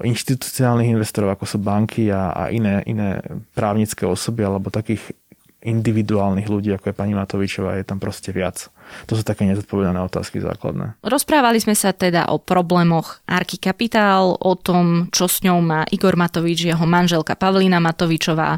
inštitucionálnych 0.00 0.96
investorov, 0.96 1.36
ako 1.36 1.44
sú 1.44 1.58
banky 1.60 2.08
a, 2.08 2.32
a 2.32 2.42
iné, 2.48 2.80
iné 2.88 3.20
právnické 3.52 4.08
osoby, 4.08 4.48
alebo 4.48 4.72
takých 4.72 5.12
individuálnych 5.60 6.48
ľudí, 6.48 6.72
ako 6.72 6.88
je 6.88 6.96
pani 6.96 7.12
Matovičová, 7.12 7.76
je 7.76 7.84
tam 7.84 8.00
proste 8.00 8.32
viac. 8.32 8.72
To 9.04 9.12
sú 9.12 9.20
také 9.20 9.44
nezodpovedané 9.44 10.00
otázky 10.00 10.40
základné. 10.40 10.96
Rozprávali 11.04 11.60
sme 11.60 11.76
sa 11.76 11.92
teda 11.92 12.32
o 12.32 12.40
problémoch 12.40 13.20
Arky 13.28 13.60
Kapitál, 13.60 14.40
o 14.40 14.56
tom, 14.56 15.12
čo 15.12 15.28
s 15.28 15.44
ňou 15.44 15.60
má 15.60 15.84
Igor 15.92 16.16
Matovič, 16.16 16.64
jeho 16.64 16.86
manželka 16.88 17.36
Pavlína 17.36 17.76
Matovičová. 17.76 18.56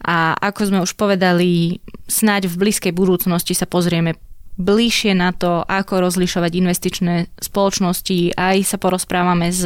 A 0.00 0.32
ako 0.40 0.60
sme 0.64 0.78
už 0.80 0.96
povedali, 0.96 1.76
snáď 2.08 2.48
v 2.48 2.56
blízkej 2.56 2.96
budúcnosti 2.96 3.52
sa 3.52 3.68
pozrieme 3.68 4.16
bližšie 4.60 5.16
na 5.16 5.32
to, 5.32 5.64
ako 5.64 6.04
rozlišovať 6.04 6.52
investičné 6.52 7.14
spoločnosti. 7.40 8.36
Aj 8.36 8.56
sa 8.60 8.76
porozprávame 8.76 9.48
s 9.48 9.64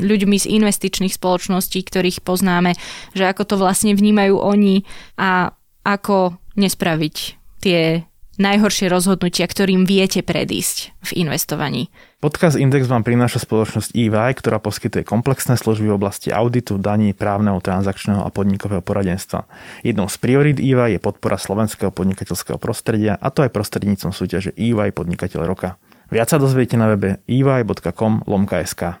ľuďmi 0.00 0.36
z 0.40 0.46
investičných 0.48 1.12
spoločností, 1.12 1.84
ktorých 1.84 2.24
poznáme, 2.24 2.72
že 3.12 3.28
ako 3.28 3.42
to 3.44 3.54
vlastne 3.60 3.92
vnímajú 3.92 4.40
oni 4.40 4.88
a 5.20 5.52
ako 5.84 6.40
nespraviť 6.56 7.16
tie 7.62 8.02
najhoršie 8.40 8.88
rozhodnutia, 8.88 9.44
ktorým 9.44 9.84
viete 9.84 10.24
predísť 10.24 10.96
v 11.04 11.26
investovaní. 11.26 11.92
Podcast 12.22 12.54
Index 12.54 12.86
vám 12.86 13.02
prináša 13.02 13.42
spoločnosť 13.42 13.98
EY, 13.98 14.38
ktorá 14.38 14.62
poskytuje 14.62 15.02
komplexné 15.02 15.58
služby 15.58 15.90
v 15.90 15.96
oblasti 15.98 16.30
auditu, 16.30 16.78
daní, 16.78 17.12
právneho, 17.12 17.58
transakčného 17.58 18.22
a 18.22 18.30
podnikového 18.30 18.80
poradenstva. 18.80 19.50
Jednou 19.82 20.06
z 20.06 20.16
priorít 20.22 20.62
EY 20.62 20.96
je 20.96 21.00
podpora 21.02 21.34
slovenského 21.36 21.90
podnikateľského 21.90 22.56
prostredia 22.62 23.18
a 23.18 23.28
to 23.34 23.42
aj 23.42 23.50
prostredníctvom 23.50 24.14
súťaže 24.14 24.54
EY 24.54 24.94
Podnikateľ 24.94 25.42
roka. 25.44 25.76
Viac 26.12 26.28
sa 26.30 26.38
dozviete 26.38 26.76
na 26.76 26.92
webe 26.92 27.24
ey.com 27.24 28.22
lomka.sk. 28.28 29.00